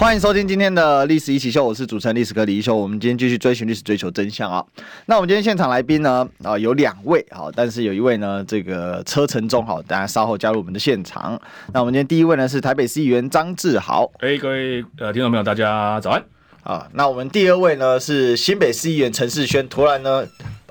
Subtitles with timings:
[0.00, 2.74] 欢迎收听今天的历史一起秀，我是主持人历史哥李一修。
[2.74, 4.64] 我们今天继续追寻历史，追求真相啊！
[5.04, 11.38] 那我们今天现场来宾呢啊有两位好，但是有一位呢这个车程中好，大家稍后加入我们的现场。
[11.74, 14.10] 那我们今天第一位呢是台北市议员张志豪。
[14.20, 16.24] 哎，各位呃听众朋友，大家早安
[16.62, 16.88] 啊！
[16.94, 20.26] 那我们第二位呢是新北市议员陈世轩，突然呢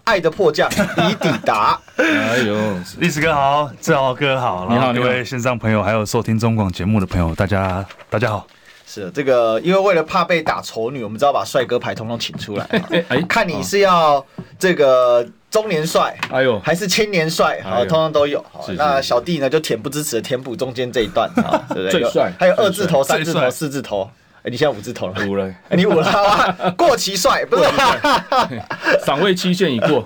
[0.05, 1.79] 爱的迫降已抵达。
[1.97, 2.57] 哎呦，
[2.97, 8.47] 历史哥好，志豪哥好，你好，各位线上朋友，还有收听中广节目的朋友，大家大家好。
[8.91, 12.65] 是这个，因为为了怕被打丑女，我们只好把帅哥牌通通请出来。
[13.29, 14.25] 看你是要
[14.57, 18.43] 这个中年帅，哎呦，还是青年帅，好，通通都有。
[18.51, 21.91] 好，那小弟呢就恬不知耻的填补中间这一段， 啊，对不对？
[21.91, 24.09] 最帅，还有二字头、三字头、四字头。
[24.41, 25.27] 哎，你现在五字头了？
[25.27, 25.45] 五了。
[25.69, 26.73] 哎，你五了？
[26.75, 27.63] 过期帅不是？
[29.05, 30.03] 赏味期限已过，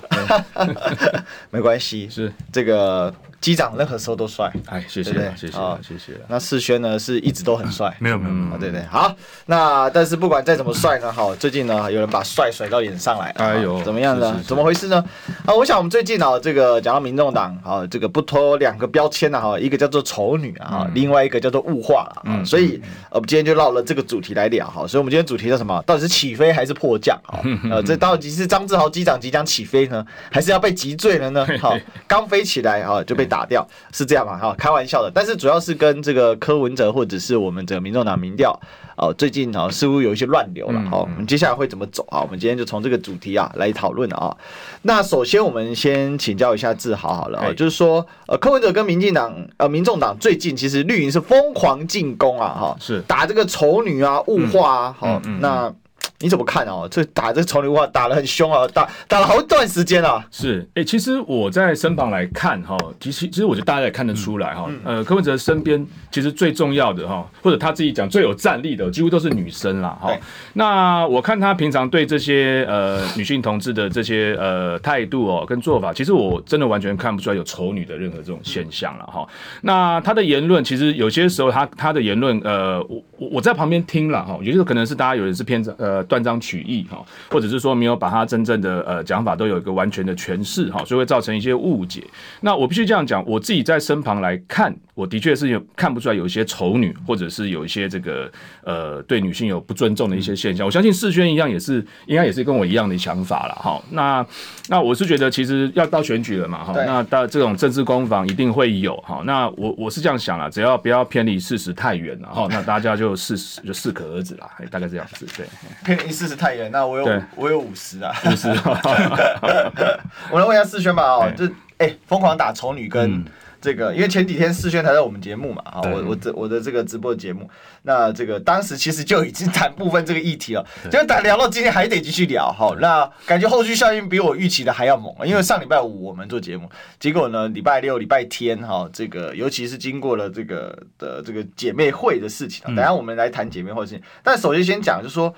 [1.52, 2.10] 没关系。
[2.10, 3.14] 是这个。
[3.44, 6.14] 机长任何时候都帅，哎，谢谢，谢谢，谢谢。
[6.30, 8.82] 那世轩呢，是一直都很帅，没有，没有，没有，对对。
[8.90, 9.14] 好，
[9.48, 14.42] 那但是不管再怎么帅呢，好，最近呢，有人把帅甩到脸上来，哎呦，怎么样呢？
[14.48, 15.04] 怎么回事呢？
[15.46, 24.88] 啊，我想我们最近啊，这个讲到民众党，啊，这个不脱两个标签啊，哈，一个叫做丑女啊，另外一个叫做物化啊，所以呃，我们今天就绕了这个主题来聊哈。
[24.88, 25.84] 所以我们今天主题叫什么？
[25.86, 27.20] 到底是起飞还是迫降？
[27.28, 31.46] 啊， 呃，这到底是张志豪机长即将起飞呢，还是要被击坠了呢？
[31.60, 33.28] 好， 刚飞起来啊，就被。
[33.34, 34.38] 打掉是这样嘛？
[34.38, 35.10] 哈，开玩笑的。
[35.12, 38.60] 但是主要是跟这个柯文哲或者是我们这个民众党民调
[38.96, 40.80] 哦，最近啊似乎有一些乱流了。
[40.92, 42.22] 好，我们接下来会怎么走啊？
[42.22, 44.38] 我们今天就从这个主题啊来讨论啊。
[44.84, 55.74] 那首先我们先请教一下志豪好了啊，就是说呃柯文哲跟民进党呃民众党最近其实绿营是疯狂进攻啊哈，是打这个丑女啊物化啊好那。
[56.20, 56.88] 你怎么看哦？
[56.90, 60.26] 这打这丑女话打得很凶啊，打打了好一段时间啊。
[60.32, 64.68] 是，哎、欸，其实我在身旁来看哈，其实其实我觉得大家也看得出来哈。
[64.70, 70.16] 嗯嗯、呃，柯文哲身边其实最重要的哈，或者他自己讲最有战力的，几乎都是女生啦哈。
[70.54, 79.28] 那我看他平常对这些呃女性同志的这些呃态度哦跟做法，其实我真的完全看不出来有丑女的任何这种现象了哈。
[79.62, 83.04] 那他的言论其实有些时候他他的言论呃，我
[83.34, 85.93] 我在旁边听了哈，有些时候可能是大家有人是偏呃。
[86.06, 92.02] 断章取义哈，或者是说没有把他真正的呃讲法都有一个完全的诠释哈，所以会造成一些误解。
[92.40, 98.32] 那我必须这样讲，我自己在身旁来看，我的确是有看不出来有一些丑女，或者是有一些这个
[98.64, 100.66] 呃对女性有不尊重的一些现象。
[100.66, 103.82] 我相信世轩一样也是，应该也是跟我一样的想法了哈。
[103.90, 104.26] 那
[104.70, 109.22] 那我是觉得其实要到选举了嘛哈，那到这种政治攻防一定会有哈。
[109.26, 115.46] 那我我是这样想了，只要不要偏离事实太远了哈，那大家就适就适可而止啦，大概这样子对。
[115.88, 118.50] 离四十太远，那我有我有五十啊，五十。
[120.32, 121.46] 我来问一下世轩吧，哦，就
[121.78, 123.24] 哎，疯狂打丑女跟
[123.62, 127.50] 这个，因为前几天世轩才在我们节目嘛，啊，我我这我的这个直播节目，
[127.84, 136.70] 那这个当时其实就已经谈部分这个议题了，就谈聊到今天还得继续聊，哈，那感觉后续效应比我预期的还要猛，因为上礼拜五我们做节目，
[137.00, 145.34] 结果呢，礼拜六、礼拜天，哈，这个尤其是经过了这个的这个姐妹会的事情，等下我们来谈姐妹会的事情，但首先先讲就是说。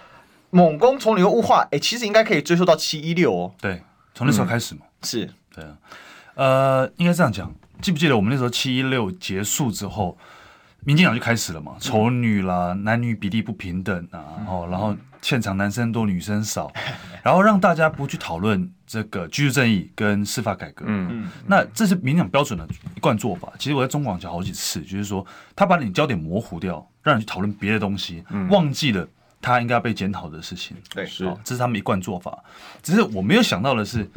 [0.55, 3.53] 猛攻丑女物化，哎、欸，其实应该可以追溯到七一六哦。
[3.59, 3.83] 对，
[4.13, 4.81] 从那时候开始嘛。
[4.83, 5.77] 嗯、是，对啊。
[6.35, 10.17] 呃，应该这样讲，记不记得我们那时候七一六结束之后，
[10.85, 11.75] 民进党就开始了嘛？
[11.77, 20.85] 丑女啦，嗯、男女比例不平等啊，嗯、哦，然后现场男生多女生少，嗯、 然后让大家不去讨论这个居住正义跟司法改革。
[20.87, 21.29] 嗯嗯。
[21.45, 23.51] 那这是民进党标准的一贯做法。
[23.59, 29.05] 其实我在中广讲好几次，就是说他把你焦点模糊掉，让你去讨论别的东西，嗯、忘记了。
[29.45, 32.35] 他应该要被检讨的事情，对，是，这是他们一贯做法。
[32.81, 34.09] 只是我没有想到的是，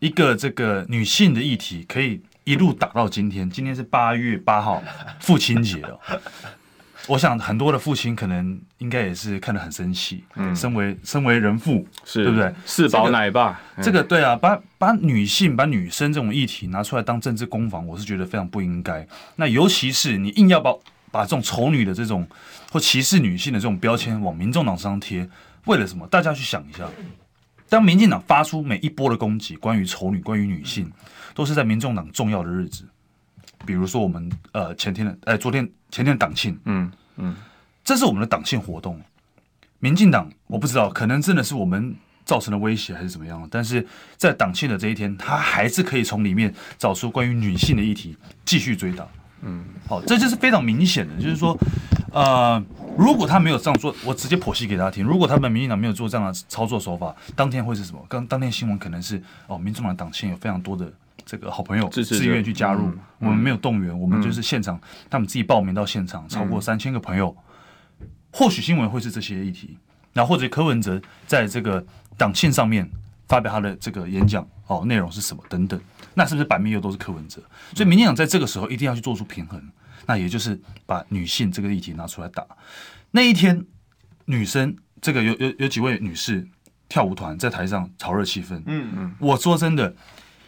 [0.00, 3.48] 一个这个女性的议题可以一路打到今天。
[3.48, 4.82] 今天是八月八号，
[5.20, 6.00] 父亲节哦。
[7.06, 10.24] 我想很多的父亲可能应该也是看得很生气。
[10.34, 12.52] 嗯，身为身为人父，是对不对？
[12.64, 19.06] 四宝奶爸，这个对啊，把把女性、把女生这种议题拿出来当政治攻防，我是觉得非常不应该。
[19.36, 20.74] 那尤其是你硬要把。
[21.12, 22.26] 把这种丑女的这种
[22.72, 25.28] 或歧视女性的这种标签往民众党身上贴，
[25.66, 26.04] 为了什么？
[26.08, 26.88] 大家去想一下，
[27.68, 30.90] 当民进党发出每一波的攻击，关于丑女、关于女性，
[31.34, 32.84] 都是在民众党重要的日子，
[33.64, 37.36] 比如说我们呃前天的呃昨天前天的党庆，嗯嗯，
[37.84, 39.00] 这是我们的党庆活动。
[39.78, 41.94] 民进党我不知道，可能真的是我们
[42.24, 43.86] 造成的威胁还是怎么样，但是
[44.16, 49.06] 在党庆的这一天，他还是可以从里面找出关于女性的议题继续追打。
[49.42, 51.58] 嗯，好，这就是非常明显的，就是说，
[52.12, 52.62] 呃，
[52.96, 55.04] 如果他没有这样做，我直接剖析给大家听。
[55.04, 58.00] 如果他们民进党没有做这样的操作手法，当天会是什么？
[58.08, 60.92] 刚当天新闻可能是哦，民众党党庆有非常多的
[61.24, 64.80] 这个好朋友自愿去加入，嗯、我们没有动员，嗯、我们就是现场，
[65.10, 67.36] 他们自己报名到现场，超过三千个朋友，
[68.00, 69.76] 嗯、或许新闻会是这些议题，
[70.12, 71.84] 然后或者柯文哲在这个
[72.16, 72.88] 党庆上面
[73.26, 75.80] 发表他的这个演讲，哦，内容是什么等等。
[76.14, 77.42] 那是不是版面又都是柯文哲？
[77.74, 79.62] 所以民进党在这个时候一定要去做出平衡，
[80.06, 82.46] 那也就是把女性这个议题拿出来打。
[83.10, 83.64] 那一天，
[84.26, 86.46] 女生这个有有有几位女士
[86.88, 88.62] 跳舞团在台上炒热气氛。
[88.66, 89.94] 嗯嗯，我说真的，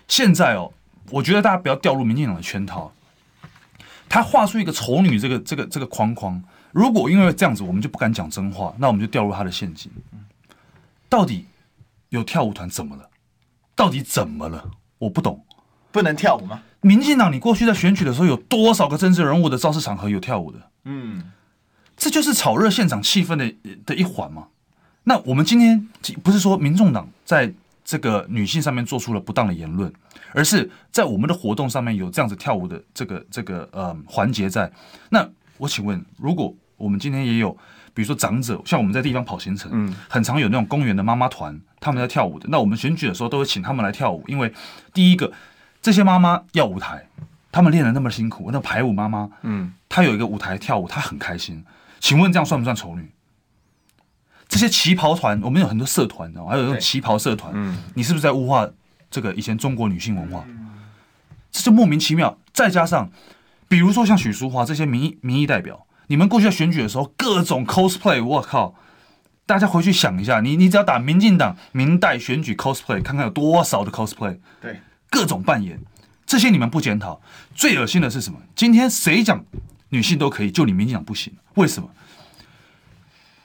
[0.07, 0.73] 现在哦，
[1.11, 2.93] 我觉得大家不要掉入民进党的圈套。
[4.07, 6.41] 他画出一个丑女这个这个这个框框，
[6.73, 9.91] 如果因为这样子我们就不敢讲真话，那我们就掉入他的陷阱。
[11.09, 11.47] 到底
[12.11, 13.09] 有跳舞团怎么了？
[13.75, 14.71] 到底怎么了？
[14.99, 15.45] 我不懂。
[15.91, 16.61] 不能跳舞吗？
[16.81, 20.59] 民进党，你过去在选举的时候有多少个政治人物的造势场合有跳舞的？
[20.85, 21.31] 嗯，
[21.97, 23.55] 这就是炒热现场气氛的
[23.87, 24.49] 的一环嘛。
[25.05, 25.89] 那我们今天
[26.23, 27.53] 不是说民众党在
[27.85, 29.93] 这个女性上面做出了不当的言论，
[30.33, 34.71] 而是在我们的活动上面有这样子跳舞的这个这个呃环节在。
[35.11, 35.29] 那
[35.59, 37.57] 我请问，如果我们今天也有，
[37.95, 42.47] 比如说长者，像我们在地方跑行程，嗯，很常有那种公园的妈妈团，他们在跳舞的。
[42.51, 44.53] 那我们选举的时候都会请他们来跳舞，因为
[44.93, 45.33] 第一个。
[45.81, 47.07] 这些妈妈要舞台，
[47.53, 48.49] 他们练的那么辛苦。
[48.51, 51.63] 那排舞妈妈，嗯，她有一个舞台跳舞，她很开心。
[52.01, 53.13] 请问这样算不算丑女？
[54.49, 58.67] 这些旗袍团，我们有很多社团，还有那种旗袍社团，嗯，你是不是在物化
[59.11, 60.43] 这个以前中国女性文化？
[61.53, 62.39] 这就莫名其妙。
[62.55, 63.11] 再加上，
[63.69, 68.75] 比如说像许淑华这些民意民意代表，你们过去在选举的时候，各种 cosplay，我靠！
[69.47, 74.39] 大家回去想一下，你你只要打民进党明代选举 cosplay，看看有多少的 cosplay。
[74.61, 74.81] 对。
[75.11, 75.81] 各种扮演，
[76.27, 77.21] 这些你们不检讨，
[77.55, 78.41] 最恶心的是什么？
[78.57, 79.45] 今天谁讲
[79.91, 81.33] 女性都可以，就你民进党不行？
[81.55, 81.91] 为什么？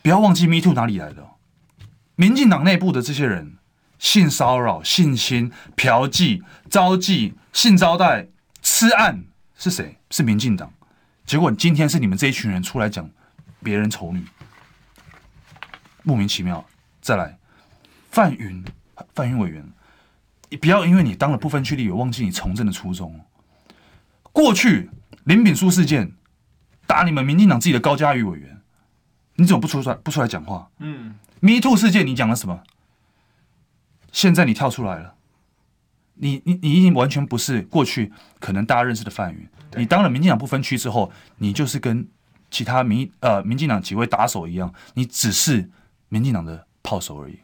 [0.01, 1.23] 不要忘记 Me Too 哪里来的？
[2.15, 3.57] 民进党内部的这些人，
[3.99, 8.27] 性骚扰、性侵、嫖妓、招妓、性招待、
[8.61, 9.25] 吃案，
[9.57, 9.99] 是谁？
[10.09, 10.71] 是民进党。
[11.29, 13.07] 结果今天是你们这一群人出来讲
[13.61, 14.25] 别人丑女，
[16.01, 16.65] 莫名其妙。
[17.01, 17.37] 再来，
[18.09, 18.65] 范云，
[19.13, 19.63] 范云委员。
[20.49, 23.23] 你不要因为你当了不分区立委，忘记你从政的初衷。
[24.31, 24.89] 过去
[25.25, 26.13] 林炳书事件
[26.87, 28.59] 打你们民进党自己的高嘉瑜委员，
[29.35, 30.71] 你怎么不出来不出来讲话？
[30.79, 32.63] 嗯，Me Too 事件你讲了什么？
[34.11, 35.13] 现在你跳出来了，
[36.19, 39.47] 你你你已经完全不是过去可能大家认识的范云。
[39.75, 42.07] 你当了民进党不分区之后，你就是跟
[42.51, 45.69] 其他民呃民进党几位打手一样，你只是
[46.09, 47.37] 民进党的炮手而已。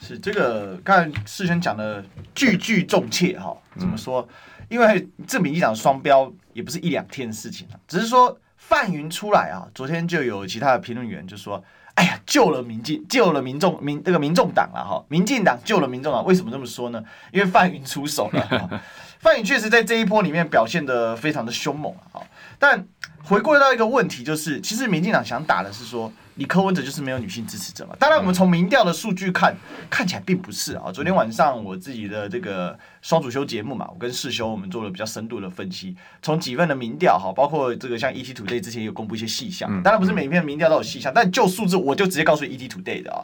[0.00, 2.04] 是这个，刚才世轩讲的
[2.34, 4.26] 句句重切哈，怎么说？
[4.68, 11.62] 因为这民进党双标也不是一两天的事情，只是说范云出来啊，昨天就有其他的评论员就说
[11.94, 17.02] ：“哎呀，救了民进，救了民众民这个民众党了哈，民进党救了民众党。”为什么这么说呢？
[17.32, 18.80] 因为范云出手了。
[19.20, 22.22] 范云确实在这一波里面表现的非常的凶猛啊，
[22.58, 22.86] 但
[23.30, 26.12] 回归到一个问题，就是其实民进党想打的是说。
[26.36, 27.94] 你柯文哲就是没有女性支持者嘛？
[27.98, 29.54] 当然，我们从民调的数据看，
[29.90, 30.90] 看起来并不是啊。
[30.90, 43.20] 昨天晚上我自己的这个双主修节目嘛，我跟世修我们做了比较深度的分析，从几份的民调哈，包括这个像 ETtoday 之前有公布一些细项，当然不是每一篇民调都有细项，但就数字我就直接告诉 ETtoday 的啊。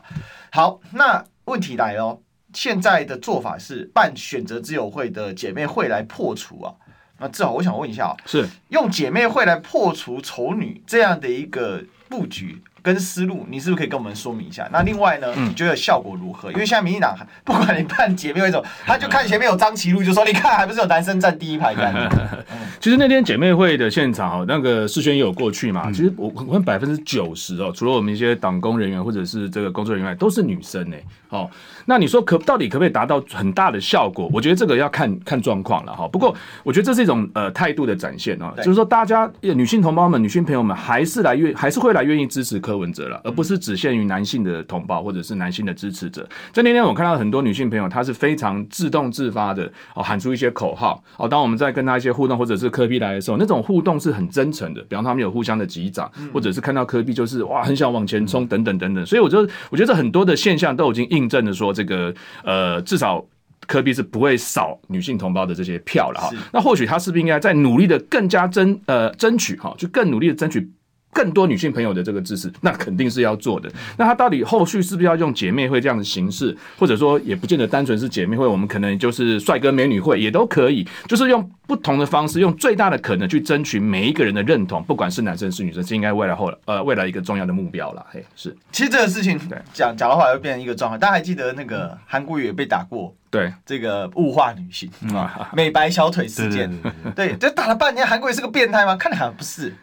[0.52, 2.20] 好，那问题来了，
[2.52, 6.74] 现在的做法是办选择之友会的姐妹会来破除啊。
[7.18, 12.62] 那至少我想问一下啊，是用姐妹会来破除丑女这样的一个布局？
[12.82, 14.68] 跟思路，你是不是可以跟我们说明一下？
[14.72, 16.52] 那另外呢，你觉得效果如何？
[16.52, 21.92] 因为现在民进党不管你办姐妹会怎么，他就看前面有张其路，就说你看还不是有男生站第一排这样。
[22.78, 25.90] 其实那天姐妹会的现场哦，那个世轩也有过去嘛。
[25.90, 30.96] 其实我我看百分之九十哦，除了我们一些党工人员或者是这个工作人员外，都是女生呢。
[31.28, 31.50] 哦，
[31.86, 34.30] 那你说可到底可不可以达到很大的效果？
[34.32, 36.06] 我觉得这个要看看状况了哈。
[36.08, 46.28] 不过我觉得这是一种呃态度的展现哦，就是说大家女性同胞们、女性朋友们还是来愿还是会来愿意支持柯文哲了，而不是只限于男性的同胞或者是男性的支持者。
[46.52, 51.28] 在那天我看到很多女性朋友，她是非常自动自发的哦，喊出一些口号哦。
[51.28, 54.80] 当我们在跟她一些互动，或者是科比来的时候，那种互动是很真诚的。
[54.88, 59.04] 比方他们有互相的击掌，或者是看到科比就是哇很想往前冲等等等等。
[59.04, 63.24] 所以我觉得，我觉得这很多的现象都已经印证的说，这个呃至少
[63.66, 66.30] 科比是不会少女性同胞的这些票了哈。
[66.52, 70.70] 那或许他是不是应该再努力的更加争呃争取哈，就更努力的争取。
[71.16, 73.72] 更多女性朋友的这个支持，那肯定是要做的。
[73.96, 88.04] 那他到底后续是不是要用姐妹会这样的形式，或者说也不见得单纯是姐妹会，我们可能就是帅哥美女会也都可以，就是用不同的方式，用最大的可能去争取每一个人的认同，不管是男生是女生，是应该未来后呃未来一个重要的目标了。
[88.10, 88.54] 嘿，是。
[88.70, 89.40] 其实这个事情
[89.72, 91.00] 讲讲的话，会变成一个状况。
[91.00, 93.14] 大家还记得那个韩国瑜也被打过？
[93.30, 96.70] 对，这个物化女性啊，美白小腿事件，
[97.14, 98.96] 对，就打了半年，韩国瑜是个变态吗？
[98.96, 99.74] 看来好像不是。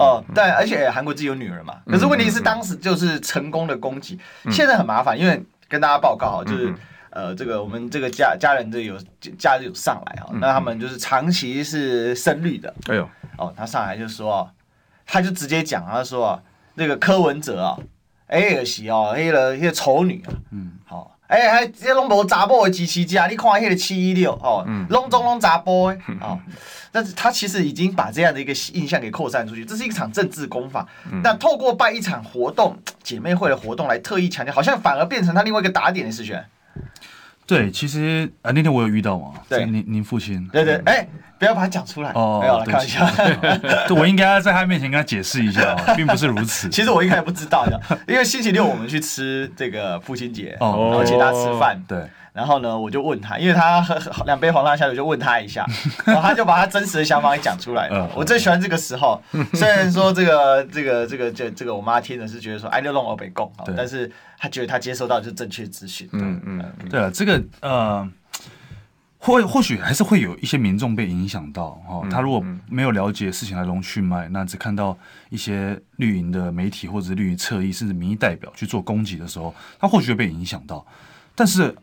[0.00, 4.18] 哦，但而且韩国自己有女儿嘛，可是问题是当时就是成功的攻击，
[4.50, 6.74] 现在很麻烦，因为跟大家报告哈，就是
[7.10, 8.96] 呃，这个我们这个家家人这有
[9.38, 14.50] 假日有上来哦，那他们就是长期是深绿的，哎呦，哦，他上来就说，
[15.04, 16.40] 他就直接讲，他说
[16.74, 17.78] 那个柯文哲啊，
[18.28, 21.16] 哎，是哦，黑了一些丑女啊，嗯，好。
[21.30, 26.36] 哎，还这拢无查甫的支持者，你看迄个七一六哦，拢总拢查甫的哦。
[26.90, 30.84] 但是他其实已经把这样的一个印象给扩散出去，这是一场政治攻防。
[31.22, 36.36] 那透过办一场活动，姐妹会的活动来特意强调，好像反而变成他另外一个打点的事情。
[37.56, 41.06] 对，其实啊，那天我有遇到嘛，对，您您父亲，对对，哎。
[41.40, 43.06] 不要把它讲出来哦，没有了，开玩笑。
[43.88, 46.68] 对，我应该在他面前跟他解释一下， 并不是如此。
[46.68, 51.82] 其实我一开始不知道的，因为星期六我们去吃这个父亲节，然后请他吃饭。
[51.88, 55.66] 对，然后呢，我就问他，因为他喝 两杯黄辣虾，我就问他一下，
[56.06, 58.10] 然后他就把他真实的想法给讲出来了。
[58.14, 59.20] 我最喜欢这个时候，
[59.54, 66.08] 虽然说这个这个这个这这个我妈听的是觉得说哎，六弄我北贡，但是他觉得他接收到就是正确资讯。
[66.12, 68.10] 嗯嗯，对了，这个呃。
[69.22, 74.96] 或或许还是会有一些民众被影响到哦，他如果没有了解事情来龙去脉，那只看到
[75.28, 80.82] 一些绿营的媒体或者是绿营侧翼甚至民意代表去做攻击的时候，他或许会被影响到。
[81.34, 81.76] 但是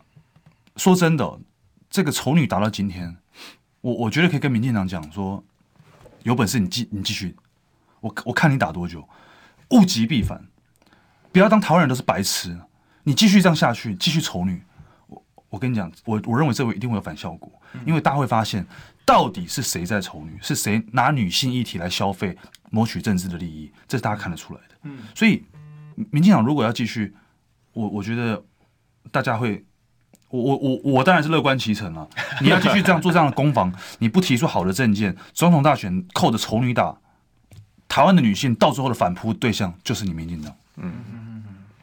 [0.78, 1.38] 说真的，
[1.90, 3.14] 这个丑女打到今天，
[3.82, 5.44] 我我觉得可以跟民进党讲说，
[6.22, 7.36] 有本事你继你继续，
[8.00, 9.06] 我我看你打多久，
[9.70, 10.46] 物极必反，
[11.32, 12.58] 不要当台湾人都是白痴，
[13.02, 14.62] 你继续这样下去，继续丑女。
[15.50, 17.50] 我跟你讲，我我认为这会一定会有反效果，
[17.86, 18.66] 因为大家会发现，
[19.06, 22.36] 到底是谁在丑女，是谁拿女性议题来消费，
[22.70, 24.74] 谋取政治的利益，这是大家看得出来的。
[24.82, 25.42] 嗯，所以
[26.10, 27.14] 民进党如果要继续，
[27.72, 28.44] 我我觉得
[29.10, 29.64] 大家会，
[30.28, 32.08] 我我我我当然是乐观其成了。
[32.40, 36.96] 你要继续这样做这样的攻防，你不提出好的证件，总统大选扣着丑女打，
[37.88, 40.54] 台湾的女性到最后的反扑对象就是你民进党。
[40.76, 40.92] 嗯。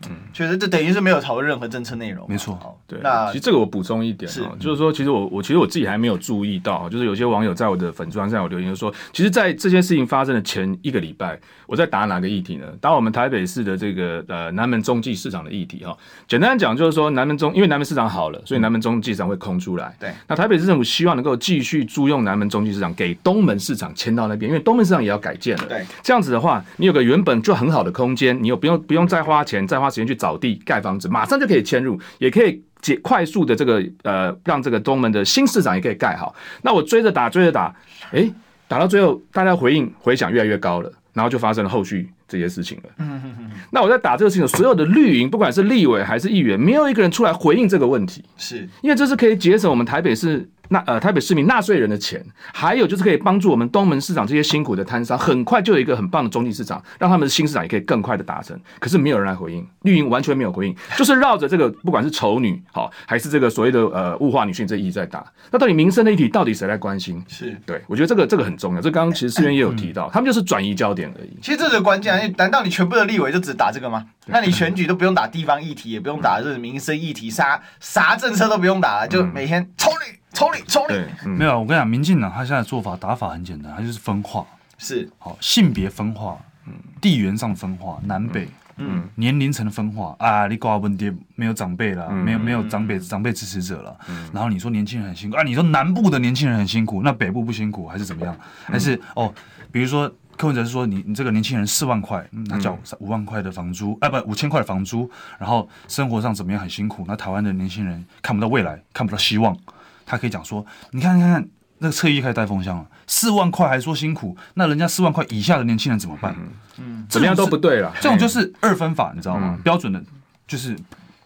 [0.07, 2.25] 嗯，确实，这等于是没有讨论任何政策内容。
[2.27, 3.00] 没错，对。
[3.01, 12.65] 那其实这个我补充一点啊，就是说，其实我我其实我自己还没有注意到，就是有些网友在我的粉砖上有留言，就说，其实，在这件事情发生的前一个礼拜，我在打哪个议题呢？
[12.82, 15.98] 打我们台北市的这个呃南门中继市场的议题哈。
[16.27, 19.96] 简单讲就是说，南门中因为南门市场好了，所以南门中继市场会空出来。
[19.98, 20.12] 对。
[20.27, 25.65] 那台北市政府希望能够继续租用南门中继市场给东门市场迁到那边，因为东门市场也要改建了。
[25.70, 25.86] 对。
[26.04, 30.55] 这样子的话，你有个原本就很好的空间，你又不用不用再花钱再花时间去找地。
[30.65, 36.34] 盖房子马上就可以迁入，也可以解快速的这个呃，让这个东门的新市场也可以盖好。
[36.62, 37.75] 那我追着打，追着打，
[38.12, 38.32] 诶，
[38.67, 42.89] 打到最后，大家回应回响越来越高了，然后就发生了后续这些事情了。
[43.00, 43.51] 嗯嗯嗯。
[43.72, 50.50] 那我在打这个事情，所有的绿营，不管是立委还是议员，没有一个人出来回应这个问题，是因为这是可以节省我们台北市。
[50.69, 58.60] 那呃，台北市民纳税人的钱，还有就是可以帮助我们东门市场这些辛苦的摊商，很快就有一个很棒的中继市场，让他们的新市场也可以更快的达成。
[58.79, 65.25] 可是没有人来回应，绿营完全没有回应，就是绕着这个不管是丑女好，还是这个所谓的呃物化女性这一直在打。
[65.51, 67.24] 那到底民生的议题到底谁来关心？
[67.27, 68.81] 是对，我觉得这个这个很重要。
[68.81, 71.38] 这刚刚其实思源也有提到，他们就是转移焦点而已。
[71.41, 72.34] 其实这是关键啊！
[72.38, 74.05] 难道你全部的立委就只打这个吗？
[74.27, 80.19] 那你选举都不用打地方议题，也不用打这个民生议题，啥啥政策都不用打了，就每天丑女。
[80.36, 84.46] 抽你抽你，嗯、没有，我跟你讲，民进党他现在做法打法很简单，他就是分化，
[84.77, 85.10] 是。
[85.18, 86.38] 好性别分化，
[86.68, 98.38] 嗯，地缘上分化，南北，嗯，年龄层的分化啊，你挂问题没有长辈了，没有没有长辈长辈支持者了，嗯，然后你说年轻人很辛苦啊，你说南部的年轻人很辛苦，那北部不辛苦还是怎么样？
[98.65, 99.34] 还是哦，
[99.72, 109.58] 比如说柯文哲是说你你这个年轻人四万块，那交五万块的房租，啊不五千块的房租，然后生活上怎么样很辛苦，那台湾的年轻人看不到未来，看不到希望。
[110.05, 116.35] 他可以讲说，你看，看，看，那个侧翼开始带风箱了，四万块还说辛苦，那人家四万块以下的年轻人怎么办？
[116.77, 117.91] 嗯，怎么样都不对了。
[118.01, 119.59] 这种就是二分法，你知道吗？
[119.63, 120.01] 标准的，
[120.47, 120.77] 就是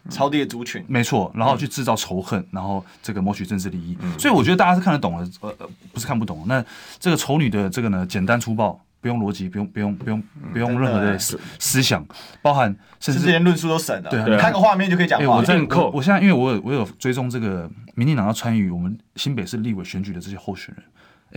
[0.10, 1.32] 超低的族群，没错。
[1.36, 3.98] 然后去制造仇恨，然后这个谋取政治利益。
[4.18, 6.46] 所以我觉得大家是看得懂的，呃呃，不是看不懂。
[6.48, 6.64] 那
[7.00, 8.80] 这个丑女的这个呢，简单粗暴。
[9.02, 12.06] 不用逻辑，不用不用不用不用任何的思思想，
[12.42, 14.10] 包含甚至连论述都省了。
[14.10, 15.38] 对你，看个画面就可以讲话。
[15.38, 20.84] 我在扣我现在因为我有我有追踪这个民进党要参与我们新北市立委选举的这些候选人，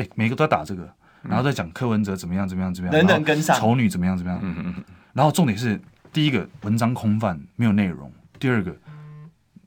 [0.05, 0.93] 哎，每个都要打这个，
[1.23, 4.85] 然后再讲柯文哲怎么样怎么样怎么样，人人跟上，丑女怎么样怎么样，嗯嗯嗯。
[5.13, 5.81] 然后重点是
[6.13, 8.77] 第一个文章空泛没有内容，第二个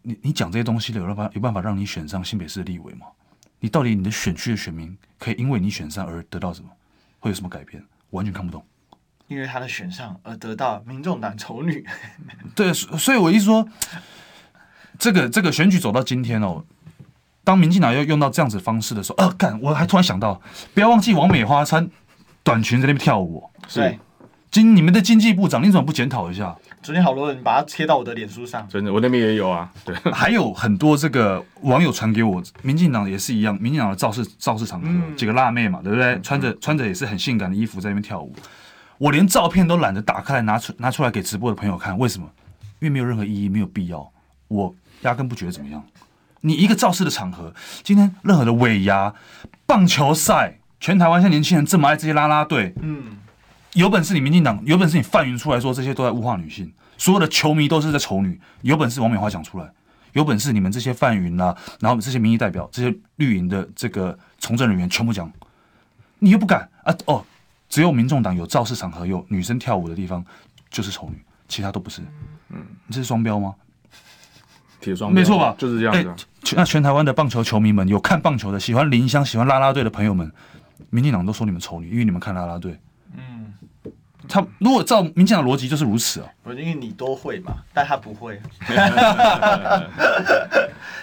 [0.01, 3.07] 你你讲这些东西的有办法有办法让你选上新北市的立委吗？
[3.61, 6.69] 你到底你的选区的选民可以因为你选上而得到什么？
[7.25, 7.83] 会有什么改变？
[8.11, 8.63] 完全看不懂。
[9.27, 11.83] 因为他的选上而得到民众党丑女。
[12.53, 13.67] 对，所以我一说，
[14.99, 16.63] 这个这个选举走到今天哦，
[17.43, 20.39] 当民进党要用到这样子方式的时候，呃，干，我还突然想到，
[20.75, 21.89] 不要忘记王美花穿
[22.43, 23.49] 短裙在那边跳舞。
[23.73, 23.99] 对，
[24.51, 26.55] 经你们的经济部长，你怎么不检讨一下？
[26.85, 29.67] 昨天好多人把它贴到我的脸书上，真的，我那边也有啊。
[29.83, 36.21] 对，还有很多这个网友传给我，民进党也是一样，民进党的造势造势场合，嗯、几个辣妹嘛，对不对？
[36.21, 38.31] 穿着穿着也是很性感的衣服在那边跳舞，
[38.99, 42.29] 我连照片都懒得打开来拿出拿出来给直播的朋友看，为什么？
[42.79, 44.07] 因为没有任何意义，没有必要，
[44.47, 45.83] 我压根不觉得怎么样。
[46.41, 47.51] 你一个造势的场合，
[47.81, 49.11] 今天任何的尾牙、
[49.65, 53.17] 棒球赛，全台湾现在年轻人这么爱这些啦啦队，嗯。
[53.75, 58.39] 有本事你民进党，有本事你范云出来说这些都在物化女性，所有的球迷都是在丑女。
[58.61, 59.69] 有本事王美花讲出来，
[60.13, 65.29] 有本事你们这些范云啊，然后这些民意代表、这些绿营的这个从政人员全部讲，
[66.19, 66.95] 你又不敢啊？
[67.05, 67.25] 哦，
[67.67, 70.23] 只有民众党有造势场合有女生跳舞的地方
[70.69, 72.01] 就是丑女，其他都不是。
[72.51, 73.53] 嗯，你这是双标吗？
[74.79, 75.53] 铁双标，没错吧？
[75.57, 76.15] 就是这样子、啊。
[76.55, 80.31] 那全台湾的棒球球迷们，有看棒球的，喜欢林香、喜欢啦啦队的朋友们，
[80.91, 82.79] 民进党都说你们丑女，因为你们看啦啦队。
[84.27, 88.39] 他如果照民进党逻辑就是如此哦，不是因为你都会嘛，但他不会。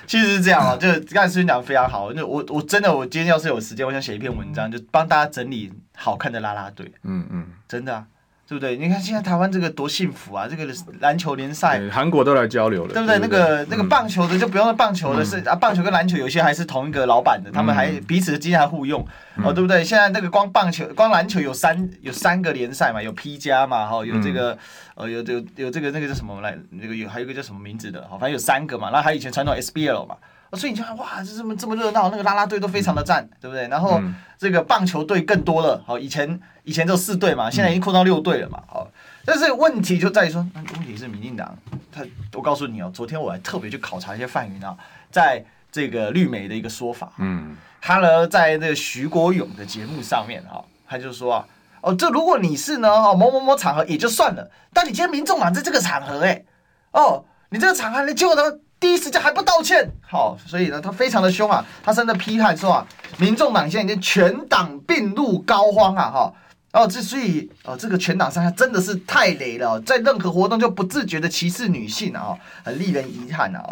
[0.06, 2.12] 其实是这样啊，就刚才师兄讲的非常好。
[2.12, 6.92] 那我我真的我今天要是有时间，我想写一篇文章，就帮大家整理好看的啦啦队。
[7.04, 8.06] 嗯嗯，真的啊。
[8.48, 8.76] 对不对？
[8.76, 10.46] 你看现在台湾这个多幸福啊！
[10.46, 10.70] 这个
[11.00, 13.18] 篮球联赛，韩国都来交流了，对不对？
[13.18, 19.06] 那个、嗯、那个棒球的就不用棒球的是、嗯、啊，棒球跟篮球有些还是同一个老板的，嗯、他们还彼此之间还互用、
[19.36, 19.82] 嗯、哦，对不对？
[19.82, 24.58] 现在那个光棒球、光篮球有三有三个联赛嘛，有 P 加嘛，哈，有这个、嗯、
[24.96, 26.58] 呃有有有这个那个叫什么来？
[26.70, 28.02] 那个有还有一个叫什么名字的？
[28.02, 28.90] 哈，反正有三个嘛。
[28.90, 30.16] 然后还有以前传统 SBL 嘛。
[30.56, 33.66] 所以你就看哇，这这么这么热闹，那个拉拉队都非常的赞，嗯、对不对？
[33.68, 38.88] 然后、嗯、这个棒球队更多了，好，以前以前就四队嘛，现在已经扩到六队了嘛，好。
[39.24, 41.56] 但是问题就在于说，那问题是民进党，
[41.92, 42.02] 他
[42.34, 44.76] 我告诉你哦，昨天我还特别去考察一些范云啊，
[45.10, 51.46] 在这个绿媒的一个说法，嗯，他呢在那个徐国勇的节目上面哈，他就说啊，
[51.80, 56.44] 哦，这如果你是呢哦某某某场合也就算了，但你今天民众党在这个场合哎，
[56.90, 58.42] 哦，你这个场合你结果呢
[58.82, 66.34] 第一时间还不道歉，好，所以呢他非常的凶啊，他甚至批判说啊，民众党现在已经全党病入膏肓啊，哈。
[66.72, 73.62] 哦，之所以哦，这个全党上下真的是太雷了，在任何活动就不自觉的歧视女性啊，很令人遗憾啊。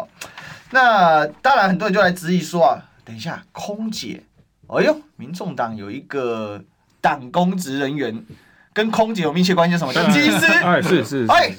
[0.69, 4.23] 那当然，很多人就来质疑说啊，等一下，空姐，
[4.67, 6.63] 哎呦，民众党有一个
[7.01, 8.23] 党公职人员
[8.73, 10.45] 跟空姐有密切关系，什么叫机师？
[10.63, 11.51] 哎，是是哎，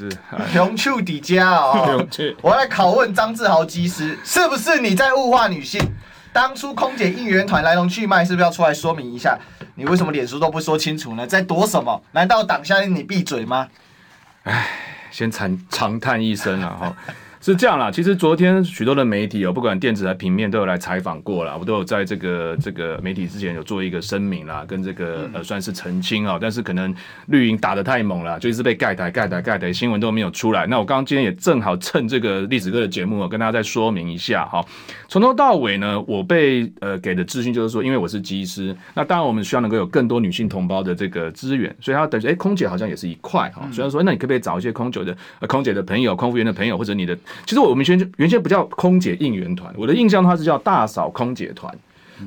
[0.53, 2.07] 雄处底家哦，
[2.41, 5.81] 我要来拷问张志豪机师，是不是你在物化女性？
[6.33, 9.39] 当初空姐应援团来龙去脉，是不是要出来说明一下？
[9.75, 11.27] 你为什么脸书都不说清楚呢？
[11.27, 12.03] 在躲什么？
[12.13, 13.69] 难道党下令你闭嘴吗？
[14.45, 14.67] 哎，
[15.11, 16.77] 先长长叹一声啊！
[16.81, 16.97] 哈。
[17.43, 26.95] 是这样啦，其实昨天许多的媒体哦，不管电子还平面都有来采访过了，我都有在这个这个媒体之前有做一个声明啦，跟这个呃算是澄清啊，但是可能
[27.27, 30.69] 绿营打得太猛了，就一直被盖台盖台盖台，新闻都没有出来。
[30.69, 34.65] 那我刚刚今天也正好趁这个历史哥的节目，跟大家再说明一下哈。
[35.09, 43.69] 从头到尾呢，我被呃给的资讯就是说，因为我是机师，那当然我们需要能够有更多女性同胞的这个资源，所以他等于哎，空姐好像也是一块哈。
[43.73, 47.19] 虽然说，那你可不可以找一些空姐的呃空姐的朋友、空服员的朋友，或者你的。
[47.45, 51.77] 其实我们原先原先不叫空姐应援团，我的印象它是叫大嫂空姐团。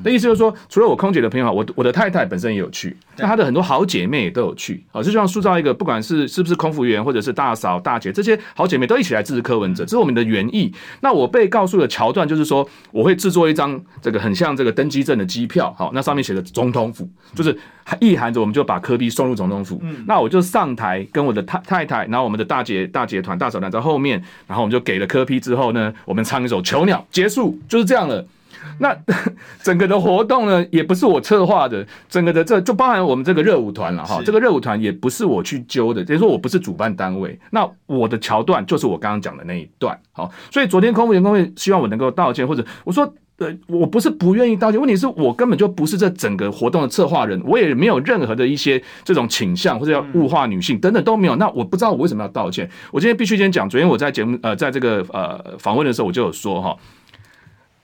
[0.04, 10.72] 那意思就是说，除了我空姐的朋友，我我的太太本身也有去，那她的很多好姐妹也都有去，好，就像塑造一个，不管是是不是空服员，或者是大嫂、大姐这些好姐妹都一起来支持柯文哲，这是我们的原意。
[11.00, 17.56] 那我被告诉的桥段就是说，我会制作一张这个很像这个登机证的机票，好，那上面写的总统府，就是
[18.00, 19.82] 意含着我们就把柯比送入总统府。
[20.06, 28.24] 那我就上台跟我的太太太，然后我们的大姐、大姐团、大嫂团在后面，然后我们就给了柯比之后呢，我们唱一首《囚鸟》，结束，就是这样了。
[28.78, 28.96] 那
[29.62, 34.20] 整个的活动呢，也不是我策划的，整个的这就包含我们这个热舞团了哈。
[34.24, 37.38] 这个热舞团也不是我去揪的，等于说我不是主办单位。
[37.50, 51.36] 那我的桥段就是我刚刚讲的那一段，好，所以昨天空服员工会希望我能够道歉，或者我说，呃，我不是不愿意道歉，问题是我根本就不是这整个活动的策划人，我也没有任何的一些这种倾向或者要物化女性等等都没有。
[51.36, 52.68] 那我不知道我为什么要道歉。
[52.90, 56.76] 我今天必须先讲，昨天我在节目呃，在这个呃访问的时候，我就有说哈。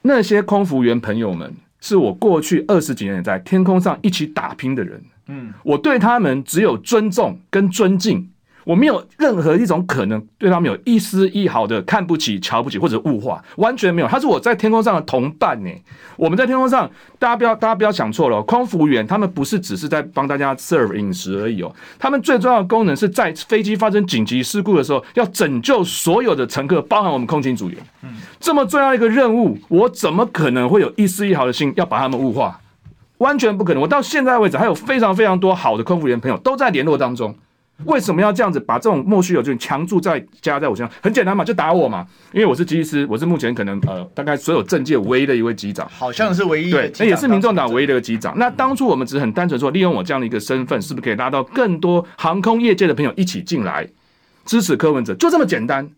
[0.02, 8.28] 那些空服员朋友们是我过去二十几年在天空上一起打拼的人，嗯，我对他们只有尊重跟尊敬。
[8.64, 14.08] 我没有任何一种可能对他们有一丝一毫的看不起、瞧不起或者物化，完全没有。
[14.08, 15.70] 他是我在天空上的同伴呢。
[16.16, 27.78] 我们在天空上，大家不要大家不要想错了，空服员他们不是只是在帮大家 serve 饮食而已哦，他们最重要的功能是在飞机发生紧急事故的时候，要拯救所有的乘客，包含我们空勤组员。
[28.02, 32.60] 嗯，这么重要一个任务，我怎么可能会有一丝一毫的心要把他们物化？
[33.18, 33.82] 完全不可能。
[33.82, 37.34] 我到现在为止，还有非常非常多好的空服员朋友都在联络当中。
[37.84, 40.96] 为什么要这样子把这种莫须有这种强注在加在我身上？
[41.02, 42.06] 很简单嘛，就打我嘛。
[42.32, 48.36] 因为我是机师，我是目前可能呃大概所有政界唯一的一位机长，好像是唯一对，那也是民众党唯一的一个机长。
[48.38, 53.88] 那当初我们只是很单纯说，利用我这样的一个身份，是不是可以拉到更多航空业界的朋友一起进来
[54.44, 55.14] 支持柯文哲？
[55.14, 55.88] 就这么简单。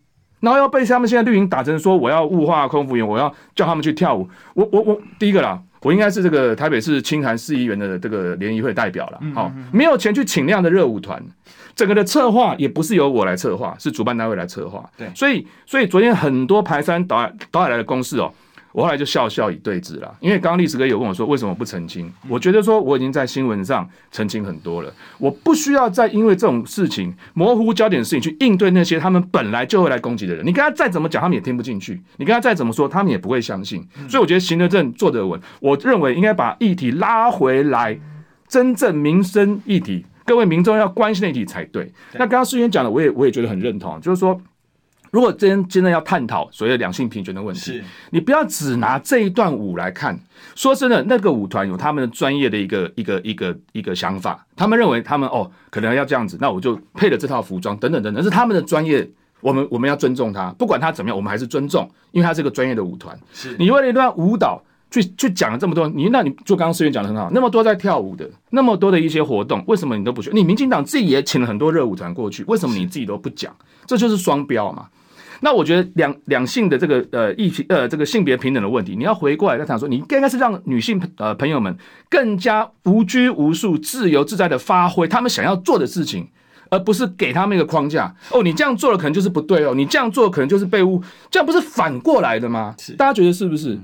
[0.41, 4.29] 然后要被他们现在绿营打成说我要物化空服员，我要叫他们去跳舞。
[4.53, 5.61] 我我我第一个啦。
[5.81, 11.21] 我应该是这个台北市清寒市议员的这个联谊会代表了，好，没有钱去请那样的热舞团，
[11.75, 18.31] 整个的策划也不是由我来策划，是主办单位来策划，对，所以所以昨天很多排山倒海倒海来的公事哦。
[18.71, 22.11] 我后来就笑笑以对之了，因为刚刚历史哥有问我说，为什么不澄清？
[22.27, 30.45] 我觉得说我已经在新闻上澄清很多了，我不需要再因为这种事情模糊焦点的事情去应对那些他们本来就会来攻击的人。
[30.45, 33.81] 你跟他再怎么讲，他们也听不进去；你跟他再怎么说，他们也不会相信。
[34.09, 35.39] 所以我觉得行得正，坐得稳。
[35.61, 37.97] 我认为应该把议题拉回来，
[38.49, 41.91] 真正民生议题，各位民众要关心的议题才对。
[42.13, 44.41] 那刚刚诗媛讲的，我也我也觉得很认同，就是说。
[45.11, 50.19] 如果真真的要探讨所谓的两性平权的问题，你不要只拿这一段舞来看。
[50.55, 59.09] 说真的，那个舞团有他们的专业的一个一个一个一个想法，他们认为他们哦可能要这样子，那我就配了这套服装等等等等，是他们的专业，
[59.39, 63.17] 我们我们要尊重他，不管他怎么样，我们还是尊重，因为他是个专业的舞团。
[63.31, 64.61] 是你为了一段舞蹈
[65.01, 70.29] 去去讲了这么多，你那你就刚刚思源讲的很好，那么多在跳舞的，那么多的一些活动，为什么你都不去？
[70.33, 73.53] 你民进党自己也请了很多热舞团过去，为什么你自己都不讲？
[73.85, 74.87] 这就是双标嘛。
[75.41, 81.77] 那我觉得两两性的这个呃议题呃这个性别平等的问题，你要回过来再想说，你应该是让女性呃朋友们
[82.09, 86.29] 更加无拘无束、自由自在的发挥他们想要做的事情，
[86.69, 88.13] 而不是给他们一个框架。
[88.31, 92.75] 哦，你这样做了可能就是不对哦，你这样做可能就是被污，这样不是反过来的吗？
[92.79, 93.77] 是，大家觉得是不是？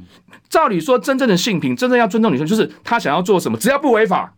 [0.49, 4.33] 照理说，真正的性平，真正要尊重女生，就是她想要做什么，只要不违法，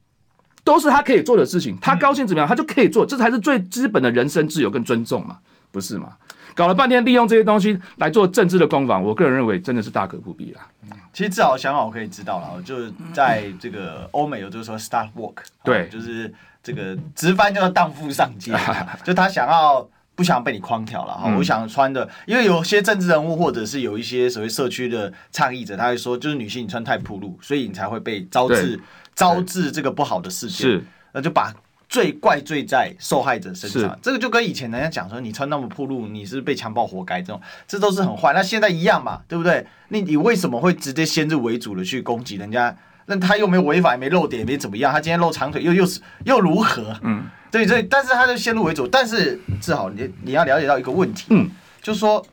[0.63, 1.77] 都是她可以做的事情。
[1.81, 5.37] 她高兴怎么样，她就可以做，这才是最基本的人身自由跟尊重嘛，
[5.71, 6.09] 不是吗？
[6.55, 10.61] 搞了半天，利用这些东西来做政治的攻防，我个人认为真的是大可不必啦。
[11.11, 16.31] 其实至少想法我可以知道了，就是在这个欧美有就是说 start work，对，就是
[16.63, 18.51] 这个直翻叫做荡妇上街，
[19.03, 21.31] 就他想要不想被你框条了哈。
[21.37, 28.79] 我想穿的，因为有些政治人物或者是有一些所谓社区的倡议者，他会说就是女性你穿太暴露，所以你才会被招致
[29.13, 31.53] 招致这个不好的事件，是那就把。
[31.89, 38.33] 罪怪罪在受害者身上，这个就跟以前人家讲说，你穿那么暴露，你是被强暴活该，这种这都是很坏。
[38.33, 39.63] 那现在一样嘛，对不对？
[39.89, 42.75] 你你为什么会直接先入为主的去攻击人家？
[43.05, 46.95] 那他又没有违法，也没露点，也没怎么样，他今天露长腿又又是又如何？
[47.01, 48.87] 嗯，对对，但是他就先入为主。
[48.87, 51.49] 但是志豪，你你要了解到一个问题，嗯，
[51.81, 52.25] 就是说，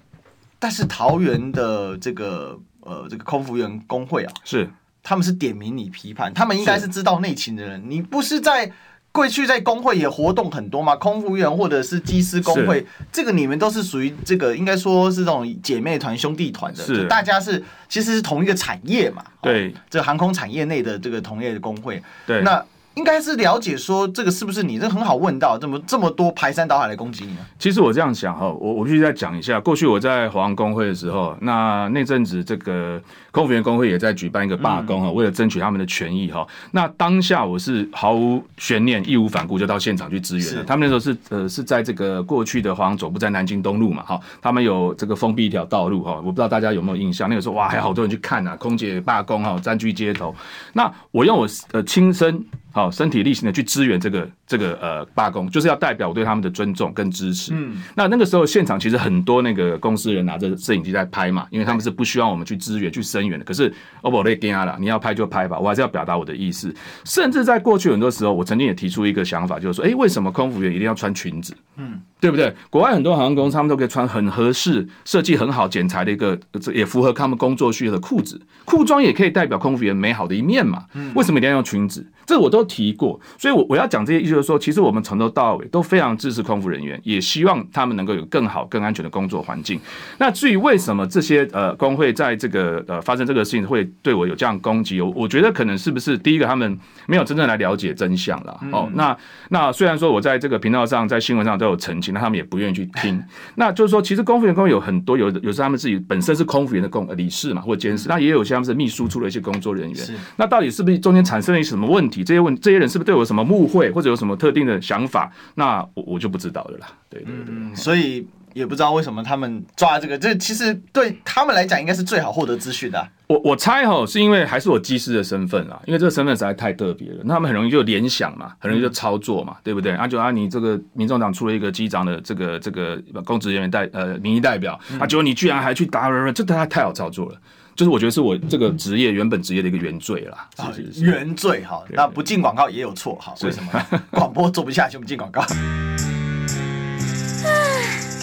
[0.58, 4.70] 但是桃园的这个呃这个空服员工会啊，是
[5.02, 8.72] 他们是点名你批判，他们应该是知道内情的人，你不是在。
[9.12, 22.64] 过去在工会也活动很多嘛，空服员或者是机师工会，这个你们都是属于这个，应该说是这种姐妹团、兄弟团的，是大家是其实是同一个产业嘛，对，哦、这航空产业内的这个同业的工会，对，那。
[22.96, 24.76] 应该是了解说这个是不是你？
[24.76, 27.36] 这很好问到，怎么这么多排山倒海来攻击你。
[27.56, 33.00] 其实我这样想哈，我我必须再讲一下，过去我在华航工会的时候，那那阵子这个
[33.32, 36.46] 空服员工会也在举办一个罢工哈，嗯、为了争取他们的权益哈。
[36.72, 47.28] 那当下我是毫无悬念、义无反顾就到现场去支援他们那时候是呃是在这个过去的华航总部在南京东路嘛哈，他们有这个封闭一条道路哈，我不知道大家有没有印象？
[47.28, 50.34] 那个时候哇，还有好多人去看呐、啊，空姐罢工哈，占据街头。
[50.72, 52.44] 那我用我呃亲身。
[52.72, 57.52] 好，身体力行的去支援这个这个呃罢工，就是要代表我对他们的尊重跟支持。
[57.54, 63.44] 嗯，那那个时候现场其实很多那个公司人拿着摄影机在拍嘛，因为他们是不需要我们去支援去声援的。
[63.44, 66.74] 可是我不勒给啊了，你要拍就拍吧，我还是要表达我的意思。
[67.04, 71.54] 甚至在过去很多时候，我曾经也提出一个想法，就是说，哎，为什么空服员一定要穿裙子？
[71.76, 72.54] 嗯，对不对？
[72.68, 76.38] 国外很多航空公司他们都可以穿很合适、设计很好、剪裁的一个，
[76.72, 78.40] 也符合他们工作需要的裤子。
[78.64, 80.84] 裤装也可以代表空服员美好的一面嘛？
[81.14, 82.06] 为什么一定要用裙子？
[82.26, 83.18] 这我都提过。
[83.38, 89.80] 所以，我我要讲这些意思就是说，其实我们从头到尾都非常支持空服人员，也希望他们能够有更好、更安全的工作环境。
[90.18, 98.88] 那至于为什么这些呃工会在这个呃发生这个事情会对我有这样攻击，我我觉得可能是不是第一个他们没有真正来了解真相了哦？
[98.94, 99.16] 那
[99.48, 102.09] 那虽然说我在这个频道上、在新闻上都有澄清。
[102.12, 103.22] 那他们也不愿意去听，
[103.54, 110.06] 那就是说，其实公服员工有很多，有有时候他们自己本身是空服员的工理事嘛，或者监事，那也有些他们是秘书处的一些工作人员。
[110.36, 112.22] 那到底是不是中间产生了一些什么问题？
[112.24, 115.30] 这些问这些人是不是对我有什么误会，或者有什么特定的想法？
[115.54, 116.86] 那我我就不知道了啦。
[117.08, 123.08] 对对对，嗯，所以也不知道为什么他们抓这个，这其实对他们来讲应该是最好获得资讯的啊。
[123.26, 129.92] 我我猜哈，是因为还是我机师的身份啊，因为这个身份实在太特别了，那他们很容易就联想嘛，很容易就操作嘛，对不对？
[129.92, 137.36] 啊，就啊，你这个民众党出了一个机长的这个这个公职人员代呃民意代表，啊，结果你居然还去打人，这太太好操作了，
[137.76, 140.48] 就是我觉得是我这个职业原本职业的一个原罪啦。
[140.56, 143.32] 啊，原罪哈，那不进广告也有错哈？
[143.44, 144.00] 为什么？
[144.10, 145.46] 广播做不下去，我们进广告。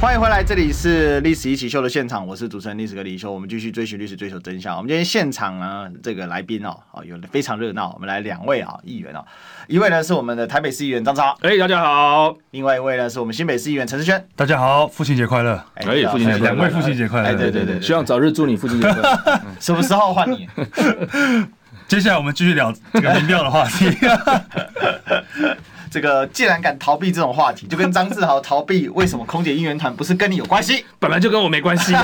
[0.00, 3.32] 欢迎回来，这里是《历史一起秀》的现场，我是主持人历史哥李易修。
[3.32, 4.76] 我们继续追寻历史，追求真相。
[4.76, 7.90] 我们今天现场呢，这个来宾哦，啊，有非常热闹。
[7.94, 9.24] 我们来两位啊，议员哦，
[9.66, 15.60] 一位呢是我们的台北市议员张超，哎，大家好；另外一位呢是我们新北市议员陈世轩，大家好，父亲节快乐！
[15.74, 17.28] 哎，父亲节，两位父亲节快乐！
[17.28, 19.40] 哎，对对对，希望早日祝你父亲节快乐。
[19.58, 20.46] 什么时候换你？
[21.88, 23.86] 接下来我们继续聊这个民调的话题。
[25.94, 30.84] 这个既然敢逃避这种话题， 就跟张志豪逃避为什么空姐应援团不是跟你有关系？
[30.98, 31.94] 本来就跟我没关系。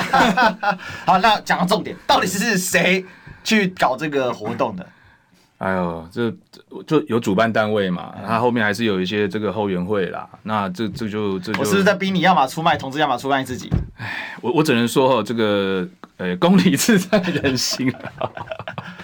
[1.05, 3.03] 好，那讲到重点，到底是谁
[3.43, 4.87] 去搞这个活动的？
[5.57, 6.33] 哎呦，这
[6.87, 10.25] 就有主办单位嘛，他后面还是有一些这个后援会啦。
[10.43, 13.69] 那这这就这就我是不是在逼你要么出卖同志，要么出卖自己？
[13.97, 17.93] 哎，我我只能说哈，这个呃，公理自在人心。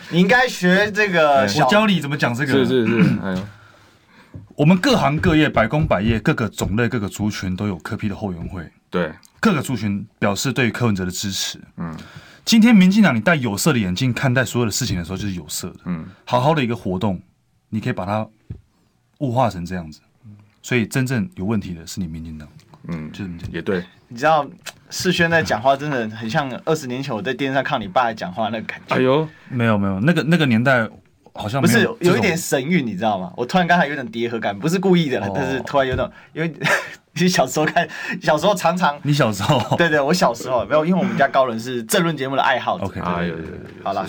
[0.09, 2.53] 你应该学这个，我教你怎么讲这个。
[2.53, 3.37] 是是是，哎呦，
[4.57, 8.67] 我们各行各业、百工百业、各个种类、各个族群都有柯批的后援会。
[8.89, 11.61] 对，各个族群表示对于柯文哲的支持。
[11.75, 11.95] 嗯。
[12.43, 15.81] 今天民进党，你戴有色的眼镜看待所有的事情的时候，就是有色的。
[15.85, 17.21] 嗯，好好的一个活动，
[17.69, 18.27] 你可以把它
[19.19, 20.01] 物化成这样子。
[20.63, 22.47] 所以真正有问题的是你民进党。
[22.87, 23.85] 嗯，就是也对。
[24.07, 24.49] 你知道
[24.89, 28.95] 世轩在讲话真的很像二十年前我在电视上看你爸讲话那个感觉。
[28.95, 30.89] 哎呦，没有没有，那个那个年代
[31.37, 33.31] 好像不是有一点神韵，你知道吗？
[33.37, 36.53] 我突然刚才有点叠合感，不是故意的，但是突然有种因为。
[37.23, 37.87] 你小时候看，
[38.21, 38.97] 小时候常常。
[39.03, 39.59] 你小时候？
[39.77, 42.85] 对对，我小时候没有，因为我们家高人是政论节目的爱好者。
[42.87, 43.43] OK，啊，有有有，
[43.83, 44.05] 好了，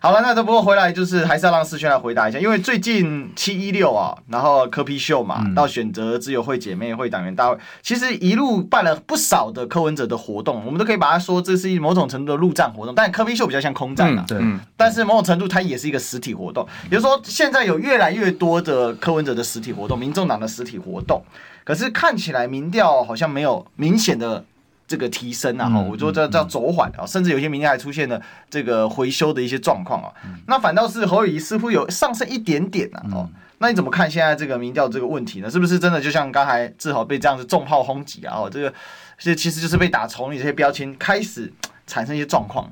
[0.00, 14.24] 好了，那这不过回来就是还是要让世轩来回答一下，因为最近七一六啊，然后科批秀嘛，到选择自由会姐妹会党员大会，其实一路办了不少的柯文哲的活动，我们都可以把它说这是一某种程度的陆战活动，但科批秀比较像空战啊。
[14.28, 14.38] 对。
[14.76, 21.22] 但是某种程度它也是一个实体活动，比如说现在有越来越多的柯文哲的实体活动，民众党的实体活动。
[21.64, 24.44] 可是看起来民调好像没有明显的
[24.88, 28.20] 这个提升啊，我说这叫走缓啊，甚至有些民调还出现了
[28.50, 30.12] 这个回修的一些状况啊。
[30.46, 33.02] 那反倒是侯友谊似乎有上升一点点啊。
[33.12, 35.50] 哦，那你怎么看现在这个民调这个问题呢？
[35.50, 38.36] 是不是真的就像刚才志豪被这样子重炮轰击啊？
[38.36, 38.74] 哦，这个
[39.18, 41.52] 这其实就是被打从你这些标签开始
[41.86, 42.70] 产生一些状况。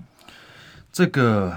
[0.92, 1.56] 这个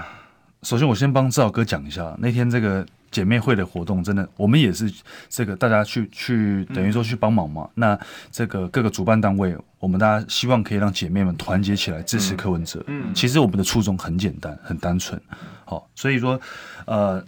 [0.62, 2.86] 首先我先帮志豪哥讲一下那天这个。
[3.14, 4.92] 姐妹会的活动真的，我们也是
[5.28, 7.62] 这个大家去去等于说去帮忙嘛。
[7.62, 8.00] 嗯、那
[8.32, 12.82] 这个各个主办单位，我们大家希望可以让姐妹们团结起来支持柯文哲。
[12.88, 15.20] 嗯，其实我们的初衷很简单，很单纯。
[15.64, 16.40] 好，所以说，
[16.86, 17.24] 呃，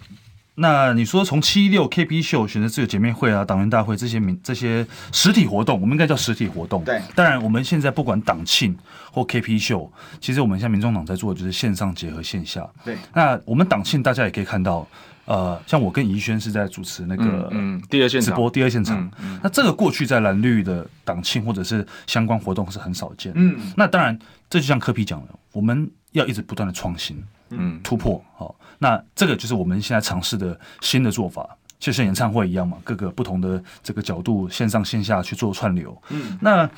[0.57, 6.83] 那你说从七六 KP 秀选择自由姐妹会啊，党员大会这些名这些实体活动，我们应该叫实体活动。
[6.83, 8.77] 对，当然我们现在不管党庆
[9.13, 9.89] 或 KP 秀，
[10.21, 12.69] 其实我们现在民众党在做的就是线上结合线下。
[12.85, 14.85] 对，那我们党庆大家也可以看到。
[15.27, 19.11] 呃，像我跟怡轩是在主持那个嗯，嗯第二现场直播第二现场，
[19.43, 23.33] 那这个过去在蓝绿的党庆或者是相关活动是很少见。
[23.35, 24.17] 嗯，那当然
[24.49, 28.25] 这就像柯皮讲的，我们要一直不断的创新，嗯，突破。
[28.37, 31.45] 好，那这个就是我们现在尝试的新的做法，
[31.81, 36.01] 就像演唱会一样嘛，各个不同的这个角度，线上线下去做串流。
[36.11, 36.71] 嗯，那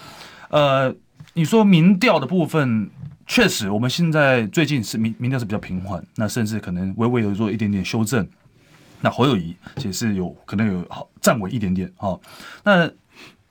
[0.49, 0.95] 呃，
[1.35, 2.89] 你说民调的部分，
[3.27, 8.27] 确实我们现在最近是民民调是比较平缓，那甚至可能微微有做一点点修正。
[9.01, 11.93] 那侯友宜其实是有可能有好站稳一点点。
[11.97, 12.21] 好，
[12.65, 12.91] 那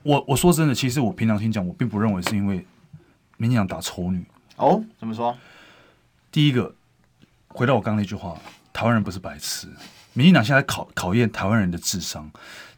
[0.03, 2.65] 我我说真的，其实我平常心讲，我并不认为是因为
[3.37, 4.25] 民进党打丑女。
[4.57, 5.37] 哦，怎么说？
[6.31, 6.73] 第一个，
[7.49, 8.37] 回到我刚刚那句话，
[8.73, 9.67] 台湾人不是白痴。
[10.13, 12.29] 民进党现在考考验台湾人的智商，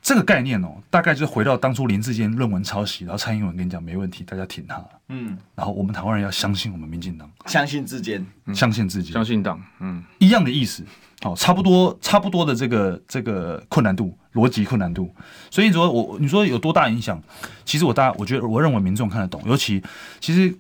[0.02, 4.84] 这个概念哦，大概就是回到当初林志坚论文抄袭，然后蔡英文跟你讲没问题，大家挺他。
[5.10, 10.84] 嗯，然后我们台湾人要相信我们民进党，相信智坚，相信自己，相信党，嗯，一样的意思。
[11.22, 15.14] 好，差不多，差不多的这个这个困难度，逻辑困难度。
[15.52, 17.22] 所以说我你说有多大影响？
[17.66, 19.82] 其实我大，我觉得我认为民众看得懂，尤其
[20.20, 20.56] 其实。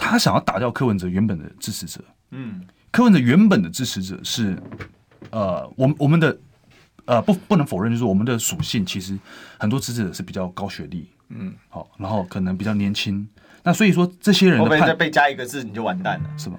[0.00, 4.56] 他想要打掉柯文哲原本的支持者，嗯，柯文哲原本的支持者是，
[5.30, 6.38] 呃，我们我们的，
[7.08, 9.18] 呃，不不能否认，就是我们的属性其实
[9.58, 13.26] 很多支持者是比较高学历，嗯，好，然后可能比较年轻，
[13.62, 16.58] 那所以说这些人，会不会再被加一个字你就完蛋了，是吗？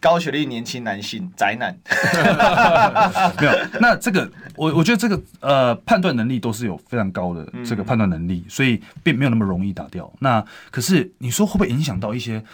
[0.00, 1.72] 高学历年轻男性宅男，
[3.40, 10.12] 没有，那这个我我觉得这个呃判断能力都是有非常高的这个判断能力，所以并没有那么容易打掉。
[10.18, 12.44] 那可是你说会不会影响到一些？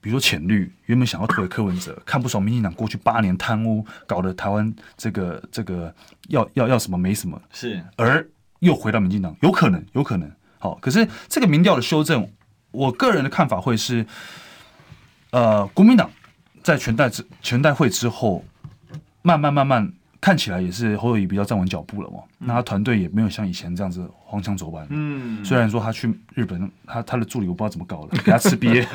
[0.00, 5.94] 比如说浅绿原本想要推柯文哲，看不爽民进党过去八年贪污，搞得台湾这个这个
[6.28, 8.26] 要要要什么没什么，是而
[8.60, 10.30] 又回到民进党，有可能有可能。
[10.58, 12.30] 好，可是这个民调的修正，
[12.70, 14.04] 我个人的看法会是，
[15.30, 16.10] 呃，国民党
[16.62, 18.44] 在全代之全代会之后，
[19.22, 19.92] 慢慢慢慢。
[20.20, 24.86] 看起来也是侯友宜比较站稳脚步了嘛，嗯、那他团队也没有像以前这样子荒腔走板。
[24.90, 28.86] 嗯，虽然说他去日本，他他的助理我不知道怎么搞的， 给他吃鳖。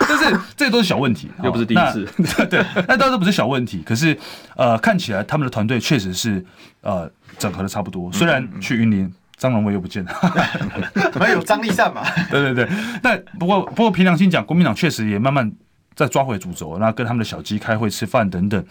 [0.00, 2.04] 但是这都是小问题，又不是第一次。
[2.50, 3.82] 对，那倒是不是小问题。
[3.86, 4.18] 可是
[4.56, 6.44] 呃，看起来他们的团队确实是
[6.80, 8.10] 呃整合的差不多。
[8.12, 10.12] 虽然去云林，张荣味又不见了，
[11.14, 12.02] 还有张立善嘛？
[12.28, 12.68] 对对对。
[13.00, 15.50] 但不过不过凭良心讲，国民党确实也慢慢
[15.94, 18.64] 在抓回主轴，那跟他们的小鸡开会吃饭等等。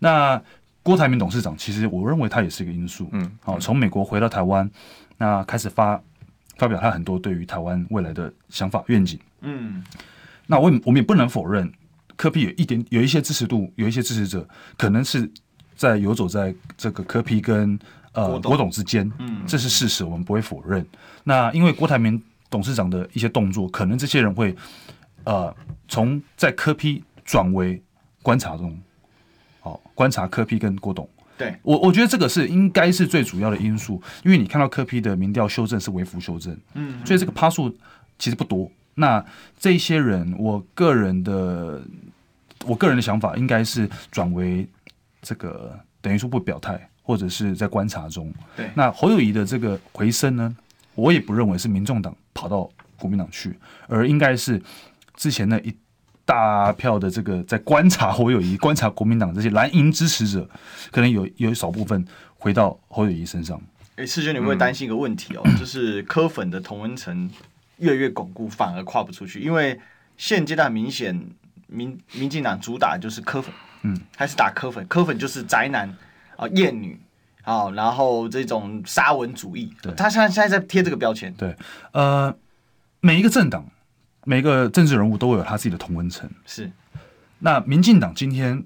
[0.00, 0.42] 那
[0.82, 3.08] 郭台铭董事长，其实我认为他也是一个因素。
[3.12, 4.68] 嗯，好，从美国回到台湾，
[5.18, 6.02] 那开始发
[6.56, 9.20] 发表他很多对于台湾未来的想法愿景。
[9.42, 9.84] 嗯，
[10.46, 11.70] 那我我们也不能否认，
[12.16, 15.30] 科比有一点有一些支持度，有一些支持者可能是
[15.76, 17.78] 在游走在这个科比跟
[18.12, 19.10] 呃郭董之间。
[19.18, 20.84] 嗯，这是事实，我们不会否认。
[21.24, 24.56] 那因为郭台铭董事长的一些动作，可能这些人会
[25.24, 25.54] 呃
[25.88, 27.82] 从在科批转为
[28.22, 28.76] 观察中。
[29.60, 37.68] 好，观察柯批跟郭董，对我，我觉得这个是应该是最主要的因素，因为你看到柯批的民调修正是微幅修正，嗯，所以这个趴数
[38.18, 38.70] 其实不多。
[38.94, 39.22] 那
[39.58, 41.82] 这些人，我个人的，
[42.64, 44.66] 我个人的想法应该是转为
[45.20, 48.32] 这个等于说不表态，或者是在观察中。
[48.56, 50.56] 对，那侯友宜的这个回升呢，
[50.94, 52.68] 我也不认为是民众党跑到
[52.98, 53.54] 国民党去，
[53.88, 54.60] 而应该是
[55.14, 55.74] 之前那一。
[56.24, 60.48] 大票的这个在观察侯友谊、观察国民党这些蓝营支持者，
[60.92, 62.04] 可能有有一少部分
[62.38, 63.60] 回到侯友谊身上。
[63.96, 65.42] 哎，世娟，你会担心一个问题哦？
[65.44, 67.28] 嗯、 就是科粉的同温层
[67.78, 69.78] 越来越巩固，反而跨不出去，因为
[70.16, 71.20] 现阶段明显
[71.66, 73.52] 民民进党主打就是科粉，
[73.82, 75.88] 嗯，还是打科粉，科粉就是宅男
[76.36, 76.98] 啊、厌女
[77.42, 81.34] 啊，然后这种沙文主义，对他现在现在在贴这个标签。
[81.34, 81.56] 对，
[81.92, 82.32] 呃，
[83.00, 83.64] 每一个政党。
[84.24, 86.28] 每个政治人物都会有他自己的同温层。
[86.44, 86.70] 是，
[87.38, 88.62] 那民进党今天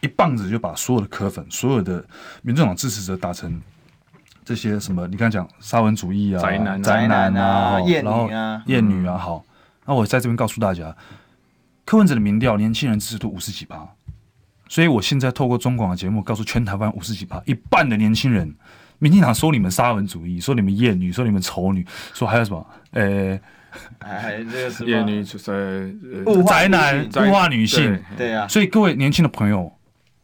[0.00, 2.04] 一棒子就把所有的柯粉、所有的
[2.42, 3.60] 民众党支持者打成
[4.44, 5.06] 这些什么？
[5.06, 9.18] 你刚才讲沙文主义啊、宅男、宅男啊、厌女啊、厌女啊。
[9.18, 9.44] 好，
[9.84, 10.96] 那我在这边告诉大家，
[11.84, 13.86] 柯文哲的民调，年轻人支持度五十几趴。
[14.68, 18.52] 所以我现在透过中广的节目，告诉全台湾五十几趴，一半的年轻人，
[18.98, 22.66] 民进党说你们沙文主义，说你们厌女，说你们丑女，说还有什么？
[22.92, 23.38] 呃。
[24.00, 25.96] 还 这个是厌女就是
[26.46, 28.46] 宅男物化女性，对啊。
[28.48, 29.72] 所以各位年轻的朋友，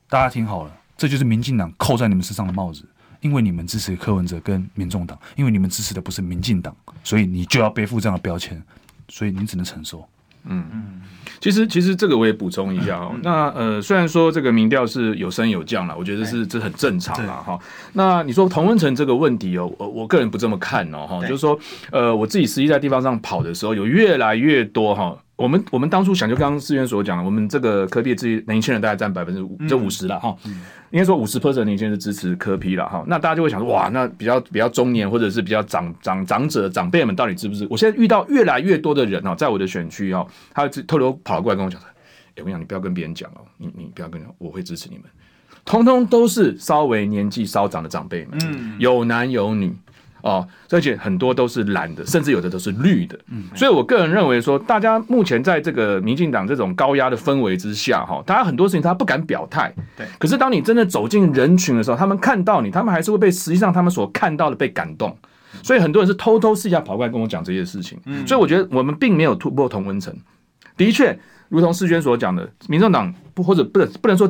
[0.08, 2.84] 大家听好了，这就是民进党扣在你们身上的帽子，
[3.20, 8.62] 因为你们支持柯文哲跟民众党，因为你们支持的不是民进党，所以你就要背负这样的标签，
[9.08, 10.08] 所以你只能承受。
[10.44, 11.02] 嗯嗯。
[11.40, 13.14] 其实，其实这个我也补充一下哦。
[13.22, 17.34] 那呃，虽然说这个民调是有升有降了，我觉得是这很正常啦。
[17.34, 17.56] 哈。
[17.92, 21.56] 那你说同温层这个问题哦，我我个人不这么看哦哈，就是说
[21.92, 25.16] 呃，我自己实际在地方上跑的时候，有越来越多哈。
[25.38, 30.36] 我们我们当初想，就刚刚思源所讲的，我们这个柯 P 自己年轻人大概占百分之五，就五十了哈。
[30.90, 33.04] 应该说五十 percent 年轻人是支持科批了哈。
[33.06, 37.68] 那大家就会想说，哇，那比较比较中年或者是比较长长长者长辈们到底支不支持？
[37.70, 41.88] 我现在遇到越来越多的人哦，在我的选区哦，他偷偷跑过来跟我讲说，
[42.38, 45.04] 我跟你讲，你不要跟别人讲哦，你你不要跟人，我会支持你们。
[45.64, 49.72] 通通都是稍微年纪稍长的长辈们，嗯，有男有女。
[50.22, 53.18] 哦，而且很多都是蓝的，甚至有的都是绿的。
[53.30, 59.72] 嗯，所以我个人认为说，大家目前在这个民进党这种高压的氛围之下，哈，大家很多事情他不敢表态。
[59.96, 60.06] 对。
[60.18, 65.16] 可是当你真的走进人群的时候，他们看到你，他们还是会被实际上他们所看到的被感动。
[65.62, 67.98] 所以很多人是偷偷私下跑过来跟我讲这些事情。
[68.06, 68.26] 嗯。
[68.26, 70.14] 所以我觉得我们并没有突破同温层。
[70.76, 74.28] 的确，如同世娟所讲的，民众党不或者不能不能说。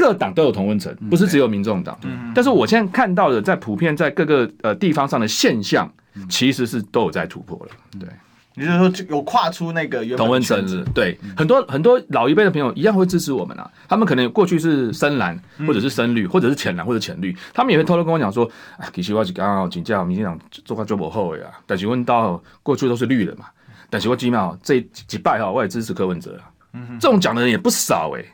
[0.00, 1.98] 各党都有同温层，不是只有民众党。
[2.04, 5.92] 嗯，但是我现在看到的，在普遍在各个呃地方上的现象，
[6.30, 7.72] 其实是都有在突破了。
[8.00, 8.08] 对，
[8.56, 10.84] 也就是说有跨出那个同温层。
[10.94, 13.70] 对，很多很多老一辈的朋友一样会支持我们啊。
[13.86, 23.44] 他们可能过去是深蓝，或者是深绿，或者是浅蓝或者浅绿，他们也会偷偷跟我讲说：“啊，其实我是刚刚请教民进党做个做不后的啊。”但是问到过去都是绿的嘛，
[23.90, 26.48] 但是我几秒这几拜哈，我也支持柯文哲啊。
[26.72, 28.24] 嗯，这种讲的人也不少哎。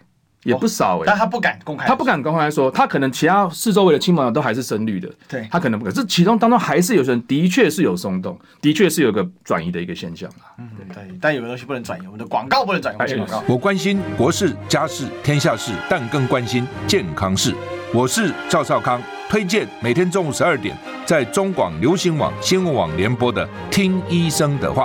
[0.47, 5.93] 也不少哎、欸，但他不敢公开，他不敢公开说，他可能其他四周围的亲朋友都还是深绿的，对，他可能不敢。
[5.93, 10.55] 这其中当中还是有些人的确是有松动，的确是有个转移的一个现象啊。
[10.59, 13.15] 嗯，对，但有的东西不能转移，我们的广告不能转移。
[13.17, 17.55] 广告，我关心国事、家事、天下事，但更关心健康事。
[17.93, 24.85] 我是赵少康，推荐每天中午十二点在中广流行网、新闻网联播的《听医生的话》。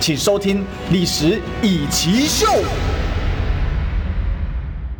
[0.00, 2.46] 请收听《历史易起 SHOW》。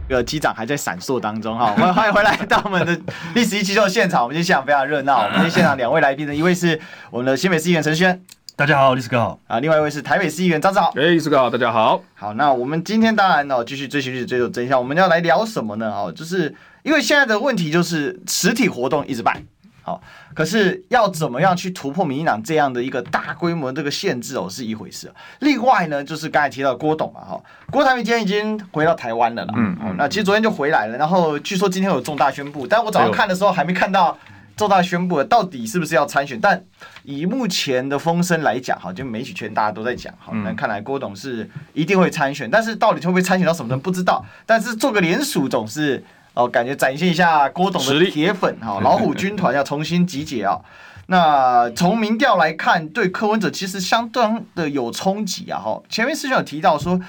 [0.07, 2.95] 这个机长还在闪烁当中哈， 欢迎回来到我们的
[3.35, 4.23] 《历史易起 SHOW》现场。
[4.23, 6.79] 我们今天现场非常热闹， 我们今天现场两位来宾呢，一位是
[7.11, 8.21] 我们的新北市议员陈轩，
[8.55, 12.03] 大家好，历史哥好啊；另外一位是台北市议员张志豪，哎，历史哥好，大家好。
[12.15, 14.79] 好，那我们今天当然呢，继续追寻历史，追求真相。
[14.79, 15.91] 我们要来聊什么呢？
[15.91, 19.43] 哦，就是因为现在的问题就是实体活动一直办。
[19.91, 20.01] 好，
[20.34, 25.12] 可是要怎么样去突破民进党这样的一个大规模这个限制哦，是一回事。
[25.41, 27.41] 另外呢，就是刚才提到郭董嘛，哈，
[27.72, 29.55] 郭台铭今天已经回到台湾了啦。
[29.57, 29.97] 嗯嗯。
[29.99, 34.16] 那其实昨天就回来了，然后据说今天有重大宣布，但我早上看的时候还没看到
[34.57, 36.38] 重大宣布到底是不是要参选。
[36.41, 36.62] 但
[37.03, 44.24] 以目前的风声来讲，哈，就媒体圈大家都在讲，哈，那看来郭董是一定会参选，但是到底会不会参选到什么人不知道。
[44.47, 46.05] 但是做个联署总是。
[46.35, 50.59] 哦，感觉展现一下郭董的铁粉哈， 老虎军团要重新集结啊。
[51.07, 55.83] 那从民调来看，对柯文哲其实相当的有冲击啊哈。
[55.89, 57.01] 前面师兄有提到说，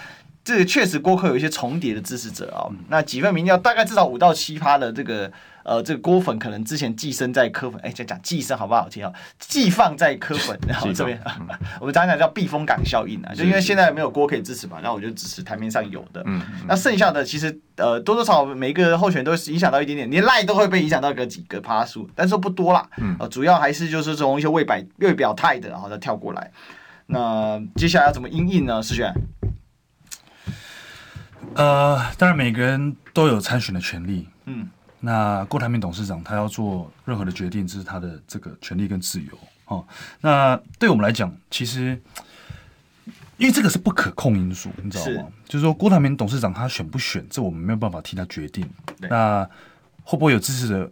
[0.44, 2.70] 这个确实郭柯有一些重叠的支持者啊。
[2.90, 5.32] 那几份民调大概至少五到七趴的这个。
[5.64, 9.14] 呃，这个郭粉可能之前寄生在柯粉，哎，讲讲寄生好不好听啊？
[9.38, 11.48] 寄放在柯粉，然后这边，嗯、
[11.80, 26.52] 我们讲讲叫避风港效应啊，就因为现在没有郭可以支持嘛，然后我就支持台面上有的，嗯，那剩下的其实呃多多少少每个候选人都是影响到一点点，连赖都会被影响到个几个趴数，但是不多啦，嗯，呃，主要还是就是从一些未摆未表态的，然后再跳过来。
[27.06, 28.82] 那接下来要怎么应应呢？
[28.82, 29.14] 世轩？
[31.56, 34.70] 呃，当然每个人都有参选的权利，嗯。
[35.04, 39.32] 那郭台铭董事长他要做任何的决定，这是他的这个权利跟自由
[39.66, 39.84] 哦。
[40.22, 42.00] 那对我们来讲，其实
[43.38, 45.28] 因为这个是不可控因素，你知道吗？
[45.46, 48.64] 是就是说郭台铭董事长他选不选，这我们没有办法替他决定。
[49.00, 49.44] 那
[50.04, 50.88] 会不会有支持者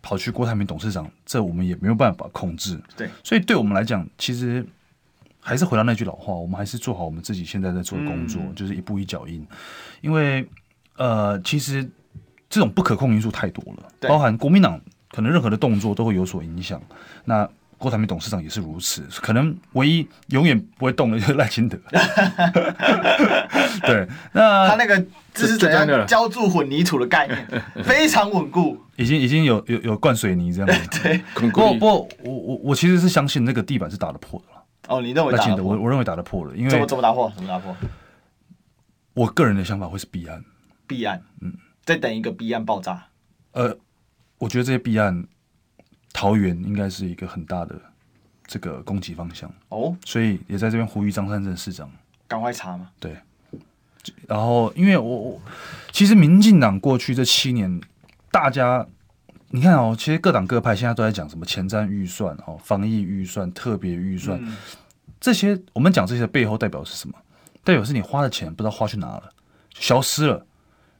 [0.00, 2.80] 跑去郭台铭董事长，这我们也没有办法控制。
[2.96, 4.66] 对，所以对我们来讲，其实
[5.40, 9.44] 还是回到那句老话，我们还是做好我们自己现在在做的工作，嗯、就是一步一脚印。
[10.00, 10.46] 因为
[10.96, 11.88] 呃，其实。
[12.52, 14.80] 这种不可控因素太多了，包含国民党
[15.12, 16.82] 可能任何的动作都会有所影响。
[17.24, 21.78] 那郭台铭董事长也是如此，可能唯一永远不会动的就是赖清德。
[23.86, 25.00] 对，那他那个
[25.32, 30.90] 这是怎样浇筑混凝土的概念， 非常稳固，已经已经有有有灌水泥这样子。
[31.04, 34.59] 对，不过不过，我我我其实是相信那个地板是打得破的了。
[34.90, 35.64] 哦，你认为打得破？
[35.64, 37.32] 我我认为打得破了，因为怎么怎么打破？
[37.34, 37.74] 怎么打破？
[39.14, 40.44] 我个人的想法会是弊案，
[40.86, 41.54] 弊案，嗯。
[41.82, 43.06] 再等一个弊案爆炸，
[43.52, 43.76] 呃，
[44.38, 45.26] 我觉得这些弊案，
[46.12, 47.74] 桃园应该是一个很大的
[48.46, 51.90] 这个攻击方向哦，所以也在这边呼吁张善政市长
[52.28, 52.90] 赶快查嘛。
[53.00, 53.16] 对，
[54.28, 55.40] 然后因为我我
[55.90, 57.80] 其实民进党过去这七年，
[58.30, 58.86] 大家
[59.48, 64.56] 你看哦，其实各党各派现在都在讲什么前瞻预算哦，防疫预算、特别预算、嗯、
[65.20, 67.14] 这些，我们讲这些的背后代表是什么？
[67.62, 69.30] 代表是你花的钱不知道花去哪了，
[69.74, 70.46] 消失了。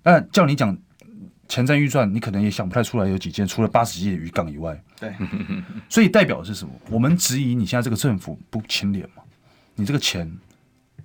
[0.02, 0.76] 那叫你讲
[1.48, 4.78] 前瞻预算，你可能也想不太出来有几件，除了八十亿的渔港以外。
[4.98, 5.12] 对，
[5.88, 6.72] 所以代表的是什么？
[6.90, 9.22] 我们质疑你现在这个政府不清廉嘛？
[9.74, 10.30] 你这个钱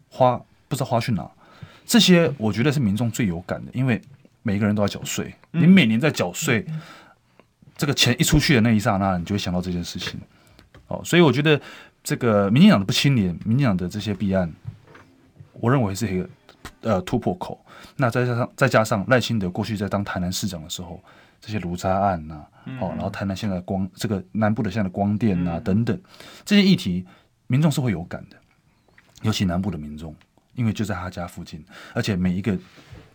[0.10, 0.38] 花
[0.68, 1.30] 不知道花去哪？
[1.86, 4.02] 这些我觉得是民众最有感的，因为
[4.44, 6.66] 每个人都要缴税，你每年在缴税，
[7.78, 10.20] 这个钱一出去的那一刹那，你就会想到这件事情。
[10.88, 11.60] 哦，所以我觉得
[12.06, 14.50] 这个民进党的不清廉，民进党的这些弊案，
[15.54, 16.30] 我认为是一个
[16.82, 17.60] 呃突破口。
[17.98, 21.04] 那再加上再加上赖清德过去在当台南市长的时候，
[21.42, 22.48] 这些卢渣案呐、啊，
[22.80, 26.00] 哦，然后台南现在光这个南部的现在的光电呐、啊、等等
[26.46, 27.04] 这些议题，
[27.48, 28.38] 民众是会有感的，
[29.24, 30.16] 尤其南部的民众，
[30.54, 32.56] 因为就在他家附近，而且每一个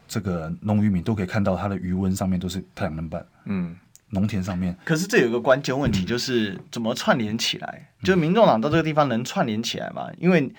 [0.08, 3.76] 这个农渔民都可以看到他的渔温上面都是太阳能板，嗯。
[4.10, 7.88] 农田上面，可是这有一个关键问题，就是怎么串联起来？
[8.00, 10.08] 嗯、就民众党到这个地方能串联起来吗？
[10.18, 10.52] 因为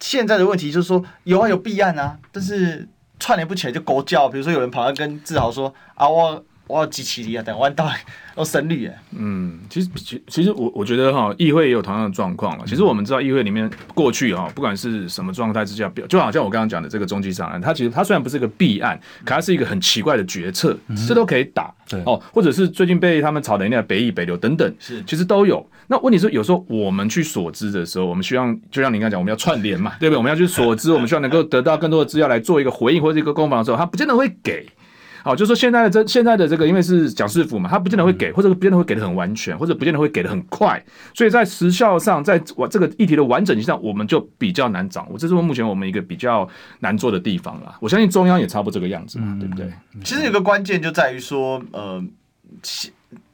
[0.00, 2.88] 现在的问题就是说，有啊有弊案啊，但是
[3.18, 4.28] 串联不起来就狗叫。
[4.28, 7.88] 比如说有人跑来跟志豪说啊，我我要集齐力啊，等弯道
[8.36, 8.90] 要胜利。
[9.16, 12.64] 嗯，其实其其实我我觉得哈，议会也有同样的状况了。
[12.66, 21.72] 其实我们知道议会里面过去哈，不管是什么状态之下，就好像我刚刚讲的这个中继上案，它其实它虽然不是一个弊案，可它是一个很奇怪的决策，这都可以打。
[21.88, 25.64] 对哦，或者是最近被他们炒的那个北艺北流等等，是其实都有。
[25.86, 30.18] 那问题是有时候我们去所知的时候，我们希望就像您刚才讲，我们要串联嘛，对不对？
[30.18, 34.66] 我们要去所知，我们希望能够得到更多的资料来做一个回应或者一个攻防的时候，他不见得会给。
[35.26, 40.80] 好，就是说现在的这现在的这个，因为是蒋市府嘛，他不见得会给，或者不见得会给的很完全，或者不见得会给的很快，
[41.12, 46.48] 所以在时效上，在我这个议题的完整性上，我们就比较难掌握，这是目前我们一个比较
[46.78, 47.76] 难做的地方啦。
[47.80, 49.68] 我相信中央也差不多这个样子嘛，对不对？
[50.04, 52.00] 其实有个关键就在于说，呃，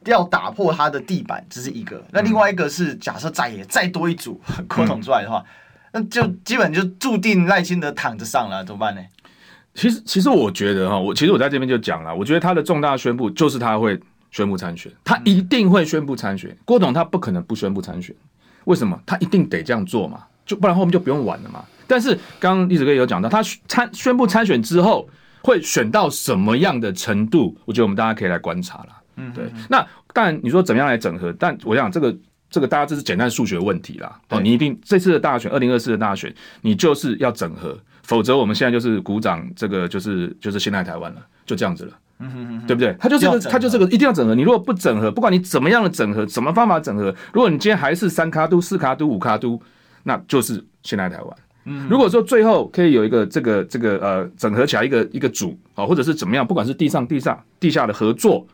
[0.06, 5.44] 要打破它的地板，这是一个；那另外一个是，假设再也再多一组 国统出来的话，
[5.92, 9.02] 那就基本就注定赖清德躺着上了，怎么办呢？
[9.74, 13.98] 其实，其实我觉得哈，我其实我在这边就讲了，我觉得他的重大宣布就是他会
[14.30, 16.54] 宣布参选，他一定会宣布参选。
[16.64, 18.14] 郭董他不可能不宣布参选，
[18.64, 19.00] 为什么？
[19.06, 21.64] 他一定得这样做嘛，就不然后面就不用玩了嘛。
[21.86, 25.08] 但是刚刚历史哥也有讲到，他参宣布参选之后
[25.42, 28.88] 会选到什么样的程度，我觉得我们大家可以来观察了。
[29.16, 29.44] 嗯，对。
[29.70, 32.14] 那当然你说怎么样来整合，但我想这个
[32.50, 34.20] 这个大家这是简单数学问题啦。
[34.28, 37.78] 哦，你一定这次的大选，二零二四的大选，你就是要整合。
[38.02, 42.94] 否则我们现在就是鼓掌，这个就是就是现在台湾了，就这样子了，嗯哼哼，对不对？
[42.98, 44.34] 他就这个，他就这个一定要整合。
[44.34, 49.60] 你如果不整合，不管你怎么样的整合，什么方法整合，如果你今天还是三卡都、四卡都、五卡都，
[50.02, 51.36] 那就是现在台湾。
[51.64, 58.44] 嗯，如果说最后可以有一个这个这个呃整合起来一个一个组啊，或者是怎么样，不管是地上、地上、地下的合作，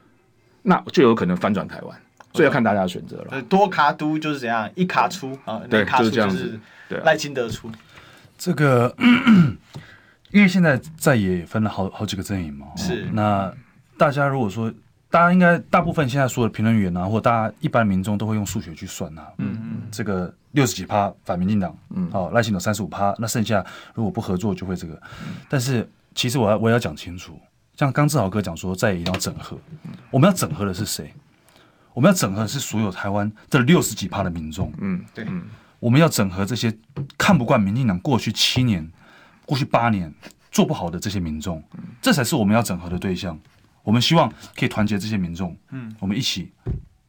[0.63, 1.97] 那就有可能翻转台湾。
[2.35, 3.43] 所以要看大家的选择了。
[3.49, 7.71] 多卡都就是怎样，一卡出啊，对，就是这样子，对，赖清德出。
[8.39, 8.95] 这个，
[10.31, 13.07] 因为现在在野也分了好好几个阵营嘛，是。
[13.13, 13.53] 那
[13.99, 14.73] 大家如果说，
[15.11, 23.65] 大家应该大部分现在所有的评论员啊，或大家一般民众都会用数学去算呐、啊，嗯嗯，这个六十几趴反民进党，嗯，好赖清德三十五趴，那剩下
[23.95, 25.01] 如果不合作就会这个。
[25.49, 27.41] 但是其实我要我要讲清楚，
[27.77, 29.59] 像刚志豪哥讲说，在野一定要整合，
[30.11, 31.13] 我们要整合的是谁？
[31.95, 35.43] 我们要整合的是所有台湾这六十几趴的民众，嗯，对，嗯。
[35.81, 36.77] 我们要整合这些
[37.17, 38.91] 看不惯民进党过去七年、
[39.47, 40.13] 过去八年
[40.51, 41.63] 做不好的这些民众，
[42.03, 43.39] 这才是我们要整合的对象。
[43.85, 46.51] 我们希望可以团结这些民众，嗯，我们一起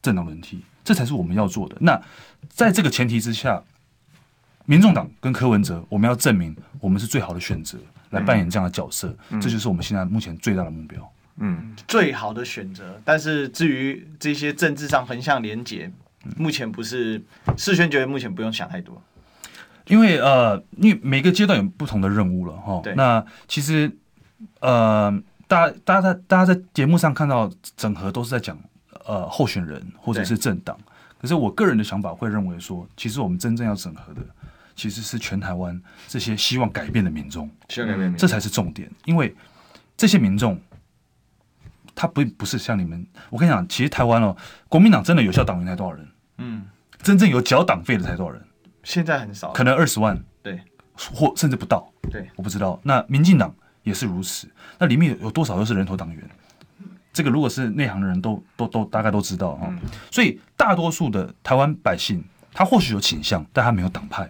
[0.00, 1.76] 政党轮替，这才是我们要做的。
[1.80, 2.00] 那
[2.48, 3.62] 在这个前提之下，
[4.66, 7.76] 民众党跟柯文哲，我们要证明我们是最好的选择，
[8.10, 11.12] 来扮演这样的角色，这就是我们现在目前最大的目标。
[11.38, 13.02] 嗯，最好的选择。
[13.04, 15.90] 但是至于这些政治上横向连结。
[16.36, 17.22] 目前不是
[17.56, 19.02] 世轩觉得目前不用想太多，
[19.86, 22.80] 因为呃，因为每个阶段有不同的任务了哈。
[22.82, 22.94] 对。
[22.94, 23.90] 那其实
[24.60, 25.10] 呃，
[25.48, 28.58] 大家大家在大家在节目上看到整合都是在讲
[29.06, 30.78] 呃候选人或者是政党，
[31.20, 34.20] 可是我个人的想法会认为说，其实我们真正要整合的
[34.76, 38.90] 其实是全台湾这些希望改变的民众，希望改变，这才是重点。
[39.06, 39.34] 因为
[39.96, 40.60] 这些民众。
[41.94, 44.36] 他不不是像你们，我跟你讲，其实台湾哦，
[44.68, 46.08] 国民党真的有效党员才多少人？
[46.38, 46.64] 嗯，
[47.02, 48.42] 真正有缴党费的才多少人？
[48.82, 50.58] 现在很少，可能二十万，对，
[50.94, 52.80] 或甚至不到，对，我不知道。
[52.82, 56.30] 那民进党也是如此，那里面有有多少都是人头党员？
[57.12, 59.68] 这个如果是内行的人都都都大概都知道哈、哦。
[59.70, 59.80] 嗯、
[60.10, 62.24] 所以大多数的台湾百姓，
[62.54, 64.28] 他或许有倾向，但他没有党派。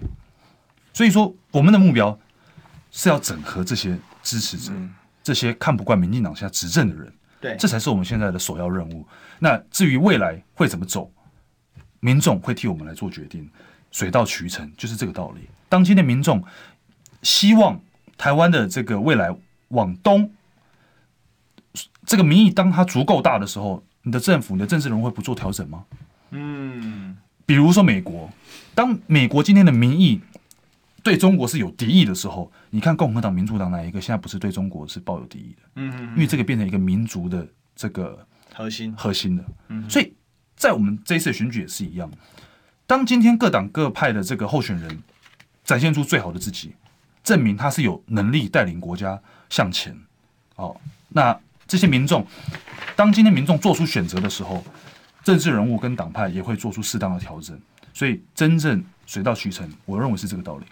[0.93, 2.19] 所以说，我们的目标
[2.91, 4.93] 是要整合这些支持者，嗯、
[5.23, 7.13] 这些看不惯民进党现在执政的人。
[7.41, 9.07] 对，这才是我们现在的首要任务。
[9.39, 11.11] 那至于未来会怎么走，
[12.01, 13.49] 民众会替我们来做决定，
[13.91, 15.49] 水到渠成就是这个道理。
[15.69, 16.45] 当今天民众
[17.23, 17.81] 希望
[18.19, 19.35] 台湾的这个未来
[19.69, 20.31] 往东
[22.05, 25.85] 这个民意当它足够大的时候，你的政府、你的政治人物会不做调整吗？
[26.31, 27.17] 嗯，
[27.47, 28.31] 比如说美国，
[28.75, 30.21] 当美国今天的民意
[31.03, 35.63] 对中国是有敌意的时候，你看共和党、民主党哪一个现在不是对中国是抱有敌意的？
[35.75, 37.47] 嗯，因为这个变成一个民族的
[37.77, 39.45] 这个核心核心的。
[39.69, 40.15] 嗯，所以
[40.57, 42.11] 在我们这一次的选举也是一样，
[42.87, 45.03] 当今天各党各派的这个候选人
[45.65, 46.75] 展现出最好的自己，
[47.23, 49.97] 证明他是有能力带领国家向前。
[50.57, 51.39] 哦，那。
[51.71, 52.27] 这些民众，
[52.97, 54.65] 当今天民众做出选择的时候，
[55.23, 57.57] 政治人物跟党派也会做出适当的调整，
[57.95, 60.67] 所以真正水到渠成，我认为是这个道理。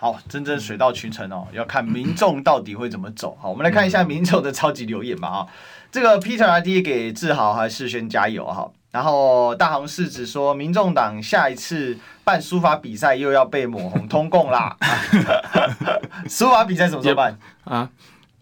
[0.00, 3.36] 好，真正水到渠成哦，要看民众到底会怎么走。
[3.38, 5.28] 好，我们来看一下民众的超级留言吧。
[5.28, 5.46] 啊，
[5.92, 8.70] 这个 Peter ID 给志豪还是世轩加油哈。
[8.92, 14.74] 然后大行是指说，民众党下一次办书法比赛又要被抹红通共啦。
[16.26, 17.90] 书法比赛怎么时候办啊？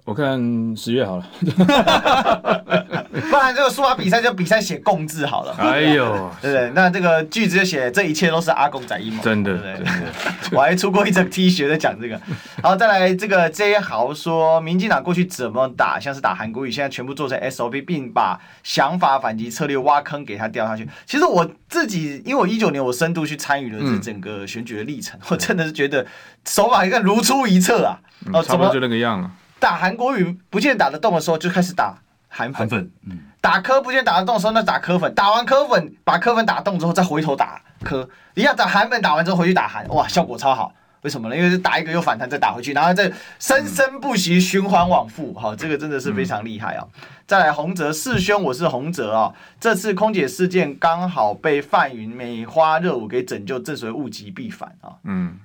[0.09, 0.41] 我看
[0.75, 5.55] 十月好了，不然这个书法比赛就比赛写“共”字好了。
[5.59, 6.73] 哎呦， 对不对？
[6.75, 9.87] 那这个句子就写这一切都是阿公仔阴谋，真的，对不对？
[10.57, 12.19] 我还出过一整 T 恤在讲这个。
[12.63, 20.89] 好，再来这个 J 豪说，民进党过去怎么打，像是打韩国语，现在全部做成 SOP，并把想法、反击策略挖坑给他掉下去。
[21.05, 26.07] 其实我自己，因为我一九年我深度去参与了这整个选举的历程，嗯、我真的是觉得
[26.47, 28.01] 手法一个如出一辙啊！
[28.33, 29.31] 哦，差不多就那个样啊。
[29.59, 31.99] 打韩国语不见打得动的时候，就开始打
[32.29, 32.69] 韩粉。
[32.69, 35.15] 粉嗯、打科不见打得动的时候，那打科粉。
[35.15, 38.09] 打完科粉，把科粉打动之后，再回头打科。
[38.35, 40.73] 一样打韩粉，打完之后回去打韩，哇，效果超好。
[41.03, 41.37] 为什么呢？
[41.37, 45.33] 因为是打一个又反弹，再打回去，然后再生生不息，循环往复。
[45.35, 46.85] 好、嗯，这个真的是非常厉害啊！
[46.85, 49.33] 嗯、再来，洪泽世轩，我是洪泽啊。
[49.61, 54.91] 这次空姐事件刚好被范云美花热舞给拯救，正所谓物极必反啊。
[55.05, 55.39] 嗯。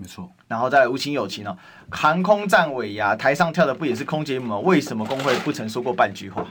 [0.00, 1.54] 没错，然后再来无情有情哦，
[1.90, 4.58] 航空站尾牙台上跳的不也是空姐吗？
[4.60, 6.46] 为什么工会不曾说过半句话？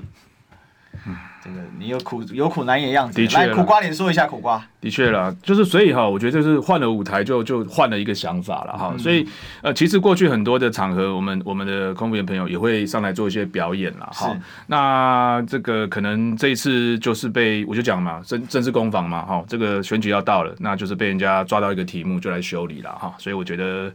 [1.46, 4.62] 嗯，这个你有苦有苦难言样子，来苦瓜脸说一下苦瓜。
[4.82, 8.92] 的确啦，就是所以哈，我觉得就是换了舞台就就换了一个想法了哈。
[8.94, 9.28] 嗯、所以
[9.62, 14.36] 呃，其实过去很多的场合，我们我们的空服员朋友也会上来做一些表演了哈。
[14.68, 19.44] 那这个可能这一次就是被我就讲嘛，政政治攻防嘛哈。
[19.48, 23.14] 这个选举要到了，那就是被人家抓到一个题目就来修理了哈。
[23.18, 23.92] 所以我觉得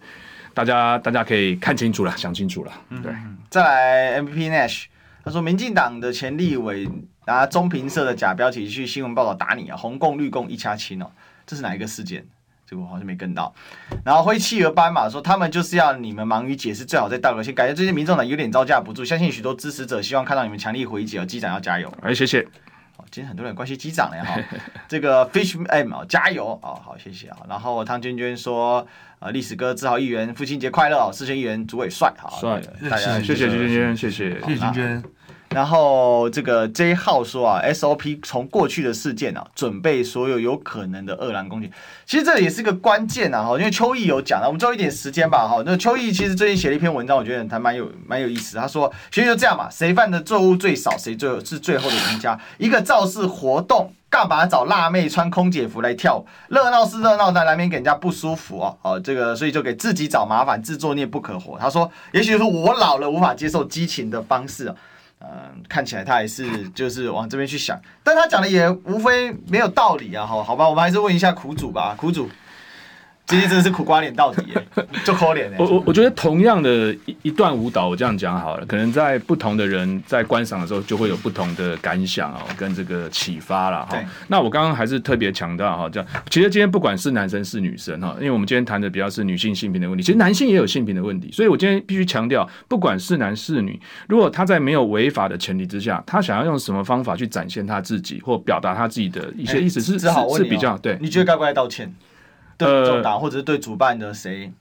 [0.53, 2.73] 大家大家可以看清楚了，想清楚了。
[3.03, 4.85] 对，嗯、再来 MVP Nash。
[5.25, 6.87] 他说：“民进党的前立委
[7.27, 11.07] 拿中评社的假标题去新闻报道打你啊，红共绿共一家亲哦，
[11.47, 12.27] 这是哪一个事件？
[12.67, 13.55] 这个我好像没跟到。
[14.05, 17.55] 然后挥企鹅斑马说他们就是要你们忙于解释，最好再道个歉。
[17.55, 21.93] 感觉最近民众党有点招架不住，相信许多支持者希望看到你们强力回击哦，机长要加油。
[22.03, 22.41] 哎，谢谢。
[22.97, 24.41] 哦，今天很多人关心机长了哈。
[24.87, 27.39] 这个 Fish M 哦，加油哦，好谢谢啊。
[27.49, 28.87] 然后汤娟娟说。”
[29.21, 31.11] 呃，历史哥自豪议员，父亲节快乐哦！
[31.11, 32.61] 世轩议员，主委帅，好帅，
[32.91, 35.03] 大家谢谢娟娟，谢谢谢谢娟娟。
[35.55, 41.71] 然后这个 J 号说啊，SOP 从过去的事件啊，准备所有有可能的恶狼攻击。
[42.05, 45.63] 其实这也是个关键啊，哈，因为邱毅有讲了，我们最后一点时间吧，哈。
[45.65, 48.57] 那邱毅其实最近写了一篇文章，我觉得还蛮有蛮有意思。
[48.57, 52.39] 他说，其实就这样嘛，谁犯的错误最少，谁最是最后的赢家。
[52.59, 53.93] 一个造势活动。
[54.11, 56.25] 干嘛找辣妹穿空姐服来跳？
[56.47, 58.79] 热闹是热闹，但难免给人家不舒服哦。
[58.83, 61.59] 哦，这个所以就给自己找麻烦，自作孽不可活。
[61.59, 64.73] 他说，也许是我老了无法接受激情的方式。
[65.21, 70.27] 嗯、看起来他还是就是往这边去想，但他讲的也无非没有道理啊。
[70.27, 72.29] 好，好吧，我们还是问一下苦主吧，苦主。
[73.27, 74.67] 今天真的是苦瓜脸到底耶，
[75.03, 75.51] 就可怜。
[75.59, 83.99] 我我我觉得同样的一一段舞蹈，我这样讲好了，可能在不同的人在观赏的时候，就会有不同的感想哦，跟这个启发了哈。
[84.29, 100.99] 那我刚刚还是特别强调哈，这样其实今天不管是男生是女生哈，因为我们今天谈的比较是女性性平的问题，其实男性也有性平的问题，所以我今天必须强调，不管是男是女，如果他在没有违法的前提之下，他想要用什么方法去展现他自己或表达他自己的一些意思，是是是比较对。
[101.01, 101.91] 你觉得该不该道歉？
[102.65, 104.53] 对政党或者是对主办的谁？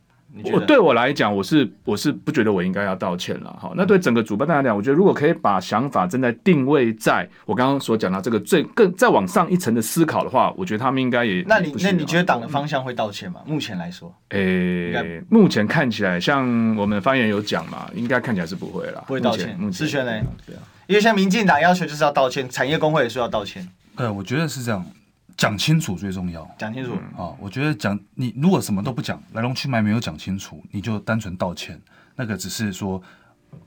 [0.51, 3.71] 我对我来讲，我是我是不觉得我应该要道歉了哈。
[3.75, 13.41] 那对整个主办单来讲，我觉得如果可以把想法正在定位在我刚刚所讲到这个最更再往上一层的思考的话，我觉得他们应该也那你那你觉得党的方向会道歉吗？
[13.45, 19.55] 目前来说，诶、欸，目前看起来像我们发言人有讲嘛，应该看起来是不会了，不会道歉。
[19.71, 20.11] 世轩呢？
[20.47, 23.67] 对啊，因为像民进党要求就是要道歉，产业工会也说要道歉。
[23.97, 24.83] 呃，我觉得是这样。
[25.35, 27.33] 讲清楚最重要，讲清楚啊！
[27.39, 31.79] 我觉得讲你如果什么都不讲，来龙去脉没有讲清楚，你就单纯道歉，
[32.15, 33.01] 那个只是说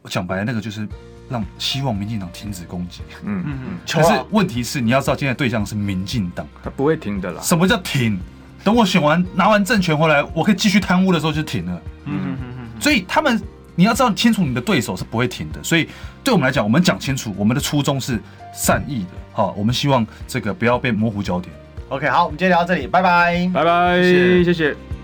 [0.04, 0.88] 讲白了，那个就是
[1.28, 3.02] 让希望民进党停止攻击。
[3.24, 3.78] 嗯嗯嗯。
[3.88, 7.40] 可是问题是，你要知道，现在对象是民进党，他不会停的啦。
[7.42, 8.18] 什么叫停？
[8.64, 11.82] 等我选完拿完政权回来，我可以继续贪污的时候就停了。
[12.04, 12.80] 嗯嗯嗯嗯。
[12.80, 13.40] 所以他们
[13.74, 15.88] 你要知道清楚你的对手是不会停的，所以
[16.24, 18.20] 对我们来讲，我们讲清楚，我们的初衷是
[18.52, 21.54] 善意的，好，我们希望这个不要被模糊焦点。
[21.90, 24.44] OK，好，我们今天聊到这里，拜拜，拜拜，谢谢。
[24.44, 24.95] 谢谢